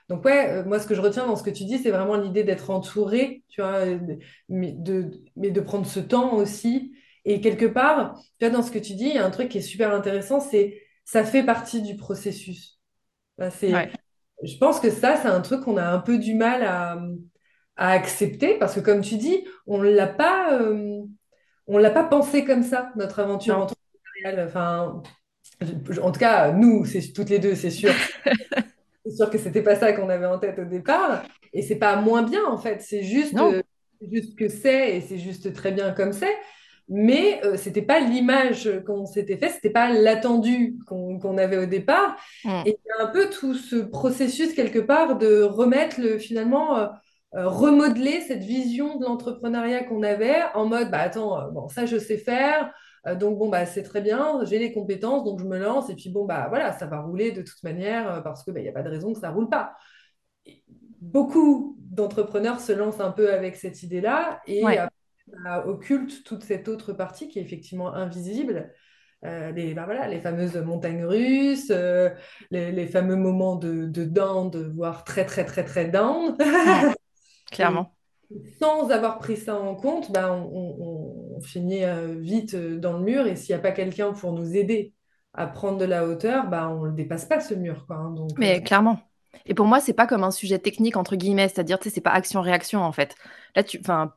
donc, 0.09 0.25
ouais, 0.25 0.63
moi, 0.63 0.79
ce 0.79 0.87
que 0.87 0.95
je 0.95 1.01
retiens 1.01 1.27
dans 1.27 1.35
ce 1.35 1.43
que 1.43 1.49
tu 1.49 1.65
dis, 1.65 1.77
c'est 1.79 1.91
vraiment 1.91 2.15
l'idée 2.15 2.43
d'être 2.43 2.69
entouré, 2.69 3.43
tu 3.49 3.61
vois, 3.61 3.85
mais 4.47 4.71
de, 4.71 5.11
mais 5.35 5.51
de 5.51 5.61
prendre 5.61 5.85
ce 5.85 5.99
temps 5.99 6.33
aussi. 6.35 6.93
Et 7.25 7.41
quelque 7.41 7.65
part, 7.65 8.15
tu 8.39 8.45
vois, 8.45 8.49
dans 8.49 8.63
ce 8.63 8.71
que 8.71 8.79
tu 8.79 8.93
dis, 8.93 9.05
il 9.05 9.15
y 9.15 9.19
a 9.19 9.25
un 9.25 9.29
truc 9.29 9.49
qui 9.49 9.59
est 9.59 9.61
super 9.61 9.93
intéressant, 9.93 10.39
c'est 10.39 10.81
ça 11.05 11.23
fait 11.23 11.43
partie 11.43 11.81
du 11.81 11.95
processus. 11.95 12.79
c'est, 13.51 13.71
Je 14.43 14.57
pense 14.57 14.79
que 14.79 14.89
ça, 14.89 15.17
c'est 15.17 15.27
un 15.27 15.41
truc 15.41 15.61
qu'on 15.61 15.77
a 15.77 15.87
un 15.87 15.99
peu 15.99 16.17
du 16.17 16.33
mal 16.33 16.63
à, 16.63 16.99
à 17.79 17.91
accepter 17.91 18.57
parce 18.59 18.75
que 18.75 18.81
comme 18.81 19.01
tu 19.01 19.15
dis, 19.15 19.45
on 19.65 19.81
l'a 19.81 20.05
pas, 20.05 20.53
euh, 20.53 21.01
on 21.65 21.77
l'a 21.77 21.89
pas 21.89 22.03
pensé 22.03 22.43
comme 22.43 22.61
ça 22.61 22.91
notre 22.97 23.19
aventure 23.19 23.57
entrepreneuriale. 23.57 24.45
Enfin, 24.47 25.01
en 26.03 26.11
tout 26.11 26.19
cas, 26.19 26.51
nous, 26.51 26.85
c'est 26.85 27.13
toutes 27.13 27.29
les 27.29 27.39
deux, 27.39 27.55
c'est 27.55 27.69
sûr. 27.69 27.93
c'est 29.05 29.15
sûr 29.15 29.29
que 29.29 29.37
c'était 29.37 29.63
pas 29.63 29.77
ça 29.77 29.93
qu'on 29.93 30.09
avait 30.09 30.25
en 30.25 30.39
tête 30.39 30.59
au 30.59 30.65
départ, 30.65 31.23
et 31.53 31.61
c'est 31.61 31.77
pas 31.77 31.95
moins 31.95 32.21
bien 32.21 32.45
en 32.45 32.57
fait. 32.57 32.81
C'est 32.81 33.03
juste, 33.03 33.39
euh, 33.39 33.63
juste 34.11 34.37
que 34.37 34.49
c'est 34.49 34.97
et 34.97 35.01
c'est 35.01 35.17
juste 35.17 35.53
très 35.53 35.71
bien 35.71 35.91
comme 35.91 36.11
c'est. 36.11 36.35
Mais 36.89 37.39
euh, 37.45 37.55
c'était 37.55 37.83
pas 37.83 38.01
l'image 38.01 38.69
qu'on 38.85 39.05
s'était 39.05 39.37
fait, 39.37 39.49
c'était 39.49 39.69
pas 39.69 39.93
l'attendu 39.93 40.75
qu'on 40.85 41.37
avait 41.37 41.57
au 41.57 41.65
départ. 41.65 42.17
Mm. 42.43 42.63
Et 42.65 42.69
il 42.71 42.87
y 42.89 43.01
a 43.01 43.05
un 43.05 43.11
peu 43.11 43.29
tout 43.29 43.53
ce 43.53 43.77
processus 43.77 44.53
quelque 44.53 44.79
part 44.79 45.17
de 45.17 45.43
remettre 45.43 46.01
le, 46.01 46.17
finalement 46.17 46.89
remodeler 47.33 48.21
cette 48.21 48.43
vision 48.43 48.97
de 48.97 49.05
l'entrepreneuriat 49.05 49.83
qu'on 49.83 50.01
avait 50.01 50.37
en 50.55 50.65
mode 50.65 50.89
bah 50.89 51.01
attends 51.01 51.39
euh, 51.39 51.51
bon 51.51 51.67
ça 51.67 51.85
je 51.85 51.97
sais 51.97 52.17
faire 52.17 52.73
euh, 53.05 53.13
donc 53.13 53.37
bon 53.37 53.49
bah 53.49 53.67
c'est 53.67 53.83
très 53.83 54.01
bien 54.01 54.43
j'ai 54.45 54.57
les 54.57 54.73
compétences 54.73 55.23
donc 55.23 55.39
je 55.39 55.45
me 55.45 55.59
lance 55.59 55.91
et 55.91 55.95
puis 55.95 56.09
bon 56.09 56.25
bah 56.25 56.47
voilà 56.49 56.73
ça 56.73 56.87
va 56.87 57.01
rouler 57.01 57.31
de 57.31 57.43
toute 57.43 57.61
manière 57.63 58.23
parce 58.23 58.43
que 58.43 58.49
bah, 58.49 58.59
il 58.59 58.63
n'y 58.63 58.69
a 58.69 58.73
pas 58.73 58.81
de 58.81 58.89
raison 58.89 59.13
que 59.13 59.19
ça 59.19 59.29
roule 59.29 59.49
pas. 59.49 59.75
Beaucoup 61.01 61.77
d'entrepreneurs 61.79 62.59
se 62.59 62.71
lancent 62.71 62.99
un 62.99 63.11
peu 63.11 63.31
avec 63.31 63.55
cette 63.55 63.83
idée 63.83 64.01
là 64.01 64.41
et 64.47 64.63
bah, 64.63 65.67
occultent 65.67 66.23
toute 66.23 66.43
cette 66.43 66.67
autre 66.67 66.93
partie 66.93 67.27
qui 67.27 67.37
est 67.37 67.43
effectivement 67.43 67.93
invisible 67.93 68.73
les, 69.21 69.73
bah, 69.73 69.83
voilà, 69.85 70.07
les 70.07 70.19
fameuses 70.19 70.55
montagnes 70.55 71.05
russes, 71.05 71.71
les, 72.49 72.87
fameux 72.87 73.17
moments 73.17 73.57
de, 73.57 73.85
de 73.85 74.03
down, 74.05 74.49
voire 74.73 75.03
très 75.03 75.25
très 75.25 75.45
très 75.45 75.63
très 75.63 75.89
down. 75.89 76.35
Clairement. 77.51 77.95
sans 78.59 78.89
avoir 78.89 79.19
pris 79.19 79.38
ça 79.38 79.55
en 79.55 79.75
compte, 79.75 80.12
bah, 80.12 80.31
on, 80.33 81.41
finit 81.41 81.85
euh, 81.85 82.15
vite 82.17 82.53
euh, 82.53 82.77
dans 82.77 82.93
le 82.93 82.99
mur 82.99 83.25
et 83.25 83.38
s'il 83.38 83.55
n'y 83.55 83.59
a 83.59 83.62
pas 83.62 83.71
quelqu'un 83.71 84.12
pour 84.12 84.33
nous 84.33 84.57
aider 84.57 84.93
à 85.33 85.47
prendre 85.47 85.77
de 85.77 85.85
la 85.85 86.05
hauteur, 86.05 86.47
bah, 86.47 86.69
on 86.69 86.83
ne 86.83 86.89
le 86.89 86.93
dépasse 86.93 87.25
pas 87.25 87.39
ce 87.39 87.53
mur. 87.53 87.85
Quoi, 87.88 87.95
hein. 87.95 88.12
Donc, 88.12 88.31
Mais 88.38 88.59
euh, 88.59 88.62
clairement. 88.62 88.99
Et 89.45 89.53
pour 89.53 89.65
moi, 89.65 89.79
c'est 89.79 89.93
pas 89.93 90.05
comme 90.05 90.23
un 90.23 90.31
sujet 90.31 90.59
technique, 90.59 90.97
entre 90.97 91.15
guillemets, 91.15 91.47
c'est-à-dire, 91.47 91.79
tu 91.79 91.85
sais, 91.85 91.95
c'est 91.95 92.01
pas 92.01 92.12
action-réaction, 92.12 92.81
en 92.81 92.91
fait. 92.91 93.15
Là, 93.55 93.63
tu, 93.63 93.79
enfin, 93.79 94.13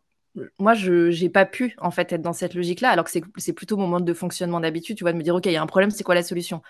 moi, 0.59 0.75
je 0.75 1.23
n'ai 1.23 1.29
pas 1.29 1.47
pu, 1.47 1.77
en 1.79 1.91
fait, 1.91 2.13
être 2.13 2.23
dans 2.23 2.33
cette 2.33 2.55
logique-là, 2.55 2.91
alors 2.91 3.05
que 3.05 3.11
c'est 3.37 3.53
plutôt 3.53 3.77
mon 3.77 3.87
mode 3.87 4.05
de 4.05 4.15
fonctionnement 4.15 4.59
d'habitude, 4.59 4.97
tu 4.97 5.05
vois, 5.05 5.13
de 5.13 5.19
me 5.19 5.23
dire, 5.23 5.35
OK, 5.35 5.47
il 5.47 5.53
y 5.53 5.57
a 5.57 5.63
un 5.63 5.67
problème, 5.67 5.91
c'est 5.91 6.03
quoi 6.03 6.15
la 6.15 6.23
solution? 6.23 6.63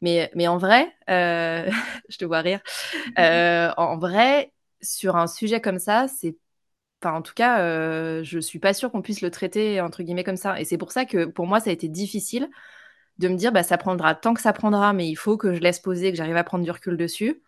Mais, 0.00 0.30
mais 0.34 0.48
en 0.48 0.58
vrai, 0.58 0.92
je 1.08 2.18
te 2.18 2.24
vois 2.24 2.40
rire, 2.40 2.60
en 3.16 3.96
vrai, 3.96 4.52
sur 4.84 5.16
un 5.16 5.26
sujet 5.26 5.60
comme 5.60 5.78
ça, 5.78 6.06
c'est 6.08 6.36
Enfin, 7.04 7.16
en 7.16 7.22
tout 7.22 7.34
cas, 7.34 7.60
euh, 7.60 8.22
je 8.24 8.38
suis 8.38 8.58
pas 8.58 8.72
sûre 8.72 8.90
qu'on 8.90 9.02
puisse 9.02 9.20
le 9.20 9.30
traiter 9.30 9.80
entre 9.82 10.02
guillemets 10.02 10.24
comme 10.24 10.38
ça. 10.38 10.58
Et 10.58 10.64
c'est 10.64 10.78
pour 10.78 10.90
ça 10.90 11.04
que 11.04 11.26
pour 11.26 11.46
moi, 11.46 11.60
ça 11.60 11.68
a 11.68 11.72
été 11.72 11.86
difficile 11.88 12.48
de 13.18 13.28
me 13.28 13.36
dire, 13.36 13.52
bah, 13.52 13.62
ça 13.62 13.76
prendra 13.76 14.14
tant 14.14 14.32
que 14.32 14.40
ça 14.40 14.54
prendra, 14.54 14.92
mais 14.94 15.08
il 15.08 15.16
faut 15.16 15.36
que 15.36 15.52
je 15.54 15.60
laisse 15.60 15.80
poser, 15.80 16.10
que 16.10 16.16
j'arrive 16.16 16.36
à 16.36 16.44
prendre 16.44 16.64
du 16.64 16.70
recul 16.70 16.96
dessus 16.96 17.42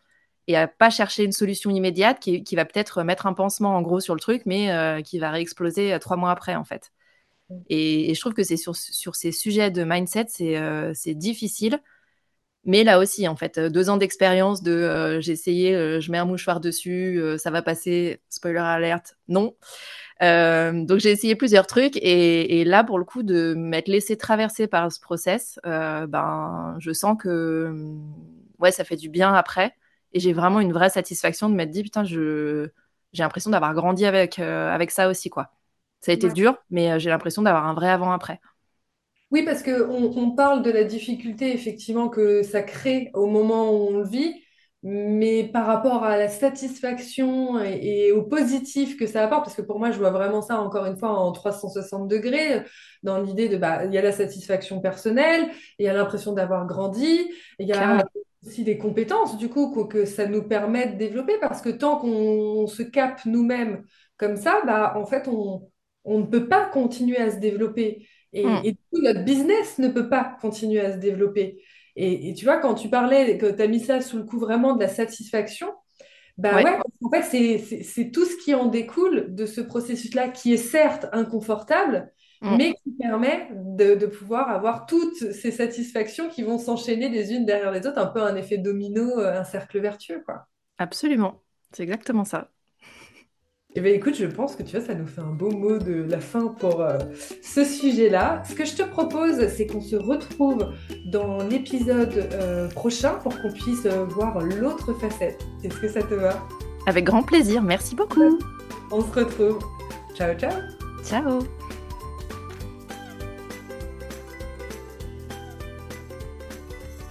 et 0.46 0.57
à 0.57 0.68
pas 0.68 0.90
chercher 0.90 1.25
une 1.25 1.33
solution 1.33 1.70
immédiate 1.70 2.20
qui, 2.20 2.55
va 2.55 2.64
peut-être 2.66 3.03
mettre 3.03 3.27
un 3.27 3.33
pansement 3.33 3.77
en 3.77 3.83
gros 3.83 4.01
sur 4.01 4.14
le 4.14 4.20
truc, 4.20 4.42
mais 4.46 4.72
euh, 4.72 5.01
qui 5.01 5.18
va 5.18 5.31
réexploser 5.31 5.94
euh, 5.94 5.99
trois 5.99 6.16
mois 6.18 6.31
après 6.31 6.55
en 6.55 6.64
fait. 6.64 6.92
Mmh. 7.49 7.55
Et, 7.70 8.14
je 8.14 8.20
trouve 8.20 8.35
que 8.35 8.44
c'est 8.44 8.59
sur, 8.59 8.77
sur, 8.77 9.16
ces 9.16 9.33
sujets 9.33 9.70
de 9.70 9.85
mindset, 9.85 10.27
c'est 10.29 11.14
difficile 11.14 11.81
mais 12.66 12.83
là 12.83 12.98
aussi, 12.98 13.26
en 13.29 13.37
fait, 13.37 13.59
deux 13.61 13.88
ans 13.90 13.96
d'expérience 13.96 14.62
de 14.62 14.72
euh, 14.72 15.20
j'ai 15.20 15.33
essayé, 15.33 15.74
euh, 15.74 16.00
je 16.00 16.11
mets 16.11 16.18
un 16.18 16.24
mouchoir 16.24 16.61
dessus, 16.61 17.18
euh, 17.20 17.38
ça 17.38 17.50
va 17.50 17.62
passer, 17.62 18.20
spoiler 18.29 18.59
alert, 18.59 19.16
non. 19.29 19.55
donc 20.20 20.98
j'ai 20.98 21.11
essayé 21.12 21.37
plusieurs 21.37 21.66
trucs 21.66 21.96
et, 21.96 22.64
là, 22.64 22.83
pour 22.85 22.98
le 22.98 23.05
coup, 23.05 23.22
de 23.22 23.55
m'être 23.55 23.88
laissé 23.88 24.16
traverser 24.16 24.66
par 24.66 24.90
ce 24.90 25.00
process, 25.00 25.59
ben, 25.64 26.76
je 26.81 26.92
sens 26.92 27.16
que 27.18 27.72
ouais, 28.59 28.72
ça 28.72 28.85
fait 28.85 28.96
du 28.96 29.09
bien 29.09 29.33
après 29.33 29.72
et 30.12 30.20
j'ai 30.20 30.33
vraiment 30.33 30.61
une 30.61 30.72
vraie 30.72 30.90
satisfaction 30.90 31.48
de 31.48 31.55
m'être 31.55 31.70
dit 31.70 31.83
putain, 31.83 32.05
je, 32.05 32.68
j'ai 33.12 33.22
l'impression 33.22 33.50
d'avoir 33.50 33.74
grandi 33.74 34.07
avec, 34.07 34.38
avec 34.40 34.90
ça 34.90 35.09
aussi, 35.09 35.31
quoi. 35.31 35.50
Ça 36.00 36.12
a 36.12 36.14
été 36.14 36.31
dur, 36.31 36.57
mais 36.70 36.98
j'ai 37.00 37.11
l'impression 37.11 37.42
d'avoir 37.42 37.66
un 37.66 37.74
vrai 37.74 37.90
avant-après. 37.90 38.40
Oui, 39.33 39.45
parce 39.45 39.62
qu'on 39.62 39.73
on 40.17 40.31
parle 40.33 40.62
de 40.62 40.71
la 40.71 40.85
difficulté 40.85 41.53
effectivement 41.53 42.09
que 42.09 42.43
ça 42.43 42.62
crée 42.62 43.11
au 43.12 43.27
moment 43.27 43.73
où 43.73 43.89
on 43.89 43.99
le 43.99 44.09
vit, 44.09 44.35
mais 44.83 45.43
par 45.43 45.67
rapport 45.67 46.05
à 46.05 46.17
la 46.17 46.29
satisfaction 46.29 47.61
et, 47.61 48.12
au 48.12 48.23
positif 48.23 48.97
que 48.97 49.07
ça 49.09 49.25
apporte, 49.25 49.45
parce 49.45 49.57
que 49.57 49.62
pour 49.62 49.81
moi, 49.81 49.91
je 49.91 49.99
vois 49.99 50.11
vraiment 50.11 50.43
ça 50.43 50.61
encore 50.61 50.87
une 50.87 50.97
fois 50.97 51.11
en 51.11 51.33
360 51.33 52.07
degrés, 52.07 52.62
dans 53.03 53.21
l'idée 53.21 53.49
de, 53.49 53.57
bah, 53.57 53.85
il 53.85 53.93
y 53.93 53.99
a 53.99 54.03
la 54.03 54.12
satisfaction 54.12 54.81
personnelle, 54.81 55.51
il 55.81 55.87
y 55.87 55.89
a 55.89 55.93
l'impression 55.93 56.33
d'avoir 56.33 56.67
grandi, 56.67 57.29
il 57.59 57.67
y 57.67 57.73
a 57.73 58.05
aussi 58.47 58.62
des 58.62 58.79
compétences 58.79 59.37
du 59.39 59.49
coup 59.49 59.87
que, 59.89 60.05
ça 60.05 60.27
nous 60.27 60.45
permet 60.45 60.87
de 60.87 60.99
développer, 60.99 61.37
parce 61.41 61.62
que 61.62 61.71
tant 61.71 61.97
qu'on 61.99 62.69
se 62.69 62.83
capte 62.83 63.27
nous-mêmes 63.27 63.83
comme 64.19 64.37
ça, 64.37 64.62
bah, 64.67 64.95
en 64.97 65.05
fait, 65.05 65.27
on, 65.27 65.69
on 66.07 66.21
ne 66.21 66.27
peut 66.27 66.49
pas 66.49 66.64
continuer 66.64 67.19
à 67.19 67.31
se 67.31 67.37
développer. 67.37 68.07
Hmm. 68.33 68.61
Et, 68.64 68.75
tout 68.75 69.03
notre 69.03 69.25
business 69.25 69.79
ne 69.79 69.88
peut 69.88 70.09
pas 70.09 70.37
continuer 70.40 70.81
à 70.81 70.92
se 70.92 70.99
développer. 70.99 71.62
Et, 71.97 72.35
tu 72.35 72.45
vois, 72.45 72.59
quand 72.59 72.75
tu 72.75 72.88
parlais, 72.88 73.38
que 73.38 73.47
tu 73.47 73.62
as 73.62 73.66
mis 73.66 73.81
ça 73.81 74.01
sous 74.01 74.19
le 74.19 74.25
coup 74.25 74.38
vraiment 74.38 74.75
de 74.75 74.81
la 74.81 74.88
satisfaction, 74.88 75.69
bah 76.37 76.62
ouais, 76.62 76.79
en 77.03 77.11
fait, 77.11 77.62
c'est 77.83 78.11
tout 78.11 78.27
ce 78.27 78.37
qui 78.37 78.55
en 78.55 78.66
découle 78.66 79.35
de 79.35 79.47
ce 79.47 79.62
processus-là, 79.62 80.29
qui 80.29 80.53
est 80.53 80.59
certes 80.59 81.07
inconfortable, 81.12 82.12
hmm. 82.42 82.57
mais 82.59 82.75
qui 82.75 82.90
permet 83.01 83.49
de, 83.55 83.95
de, 83.95 84.07
pouvoir 84.07 84.51
avoir 84.51 84.85
toutes 84.85 85.33
ces 85.33 85.51
satisfactions 85.51 86.29
qui 86.29 86.42
vont 86.42 86.59
s'enchaîner 86.59 87.09
les 87.09 87.33
unes 87.33 87.47
derrière 87.47 87.73
les 87.73 87.87
autres, 87.87 87.99
un 87.99 88.07
peu 88.07 88.21
un 88.21 88.37
effet 88.37 88.59
domino, 88.59 89.19
euh, 89.19 89.40
un 89.40 89.45
cercle 89.45 89.81
vertueux, 89.81 90.23
quoi. 90.27 90.47
Absolument, 90.77 91.42
c'est 91.73 91.85
exactement 91.85 92.25
ça. 92.25 92.51
Eh 93.79 93.83
bien 93.83 93.93
écoute, 93.93 94.15
je 94.19 94.25
pense 94.25 94.57
que 94.57 94.62
tu 94.62 94.75
vois, 94.75 94.87
ça 94.87 94.95
nous 94.95 95.07
fait 95.07 95.21
un 95.21 95.33
beau 95.33 95.51
mot 95.51 95.77
de 95.77 96.07
la 96.09 96.19
fin 96.19 96.47
pour 96.47 96.81
euh, 96.81 96.97
ce 97.43 97.62
sujet-là. 97.62 98.43
Ce 98.49 98.55
que 98.55 98.65
je 98.65 98.75
te 98.75 98.83
propose, 98.83 99.49
c'est 99.49 99.67
qu'on 99.67 99.83
se 99.83 99.97
retrouve 99.97 100.73
dans 101.05 101.43
l'épisode 101.47 102.27
euh, 102.33 102.69
prochain 102.69 103.17
pour 103.23 103.39
qu'on 103.39 103.53
puisse 103.53 103.85
euh, 103.85 104.07
voir 104.07 104.41
l'autre 104.41 104.95
facette. 104.95 105.47
Est-ce 105.62 105.79
que 105.79 105.89
ça 105.89 106.03
te 106.03 106.15
va? 106.15 106.43
Avec 106.87 107.05
grand 107.05 107.23
plaisir, 107.23 107.62
merci 107.62 107.95
beaucoup. 107.95 108.39
On 108.91 109.03
se 109.03 109.12
retrouve. 109.12 109.59
Ciao, 110.15 110.35
ciao. 110.39 110.53
Ciao. 111.05 111.41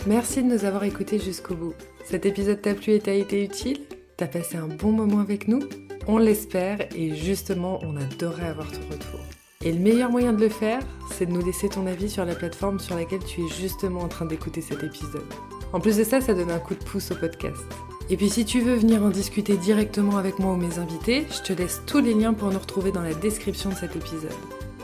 Merci 0.08 0.42
de 0.42 0.48
nous 0.48 0.66
avoir 0.66 0.84
écoutés 0.84 1.20
jusqu'au 1.20 1.54
bout. 1.54 1.76
Cet 2.06 2.26
épisode 2.26 2.60
t'a 2.60 2.74
plu 2.74 2.94
et 2.94 3.00
t'a 3.00 3.14
été 3.14 3.44
utile? 3.44 3.82
T'as 4.18 4.28
passé 4.28 4.58
un 4.58 4.68
bon 4.68 4.92
moment 4.92 5.20
avec 5.20 5.48
nous? 5.48 5.60
On 6.08 6.18
l'espère 6.18 6.80
et 6.96 7.16
justement, 7.16 7.80
on 7.84 7.98
adorerait 7.98 8.48
avoir 8.48 8.72
ton 8.72 8.82
retour. 8.92 9.20
Et 9.64 9.72
le 9.72 9.80
meilleur 9.80 10.12
moyen 10.12 10.34
de 10.34 10.42
le 10.42 10.50
faire, 10.50 10.82
c'est 11.12 11.26
de 11.26 11.32
nous 11.32 11.44
laisser 11.44 11.70
ton 11.70 11.88
avis 11.88 12.10
sur 12.10 12.26
la 12.26 12.36
plateforme 12.36 12.80
sur 12.80 12.96
laquelle 12.96 13.24
tu 13.24 13.42
es 13.42 13.48
justement 13.48 14.02
en 14.02 14.08
train 14.08 14.26
d'écouter 14.26 14.62
cet 14.62 14.84
épisode. 14.84 15.26
En 15.74 15.80
plus 15.80 15.98
de 15.98 16.04
ça, 16.04 16.22
ça 16.22 16.36
donne 16.36 16.52
un 16.52 16.60
coup 16.60 16.76
de 16.76 16.84
pouce 16.84 17.10
au 17.12 17.16
podcast. 17.16 17.64
Et 18.12 18.18
puis 18.18 18.30
si 18.30 18.46
tu 18.46 18.62
veux 18.62 18.76
venir 18.76 19.02
en 19.02 19.10
discuter 19.10 19.58
directement 19.58 20.18
avec 20.18 20.38
moi 20.38 20.54
ou 20.54 20.58
mes 20.58 20.78
invités, 20.78 21.26
je 21.32 21.42
te 21.42 21.54
laisse 21.54 21.82
tous 21.88 22.02
les 22.02 22.14
liens 22.14 22.34
pour 22.34 22.52
nous 22.52 22.60
retrouver 22.60 22.92
dans 22.92 23.02
la 23.02 23.16
description 23.16 23.72
de 23.72 23.76
cet 23.76 23.96
épisode. 23.96 24.30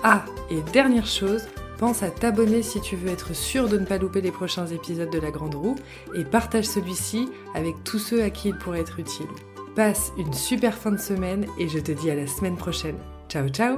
Ah, 0.04 0.26
et 0.50 0.60
dernière 0.74 1.06
chose, 1.06 1.46
pense 1.78 2.02
à 2.02 2.10
t'abonner 2.10 2.64
si 2.64 2.82
tu 2.82 2.96
veux 2.96 3.10
être 3.10 3.36
sûr 3.36 3.70
de 3.70 3.78
ne 3.78 3.86
pas 3.86 4.00
louper 4.00 4.22
les 4.22 4.32
prochains 4.32 4.66
épisodes 4.66 5.12
de 5.12 5.20
La 5.20 5.30
Grande 5.30 5.54
Roue 5.54 5.76
et 6.16 6.24
partage 6.24 6.66
celui-ci 6.66 7.30
avec 7.54 7.76
tous 7.84 8.00
ceux 8.00 8.24
à 8.24 8.32
qui 8.32 8.50
il 8.50 8.58
pourrait 8.58 8.82
être 8.82 9.00
utile. 9.00 9.28
Passe 9.76 10.12
une 10.18 10.34
super 10.34 10.74
fin 10.74 10.92
de 10.92 10.98
semaine 10.98 11.46
et 11.58 11.70
je 11.70 11.80
te 11.80 11.92
dis 11.92 12.12
à 12.12 12.16
la 12.16 12.28
semaine 12.28 12.58
prochaine. 12.58 12.98
Ciao 13.30 13.48
ciao 13.48 13.78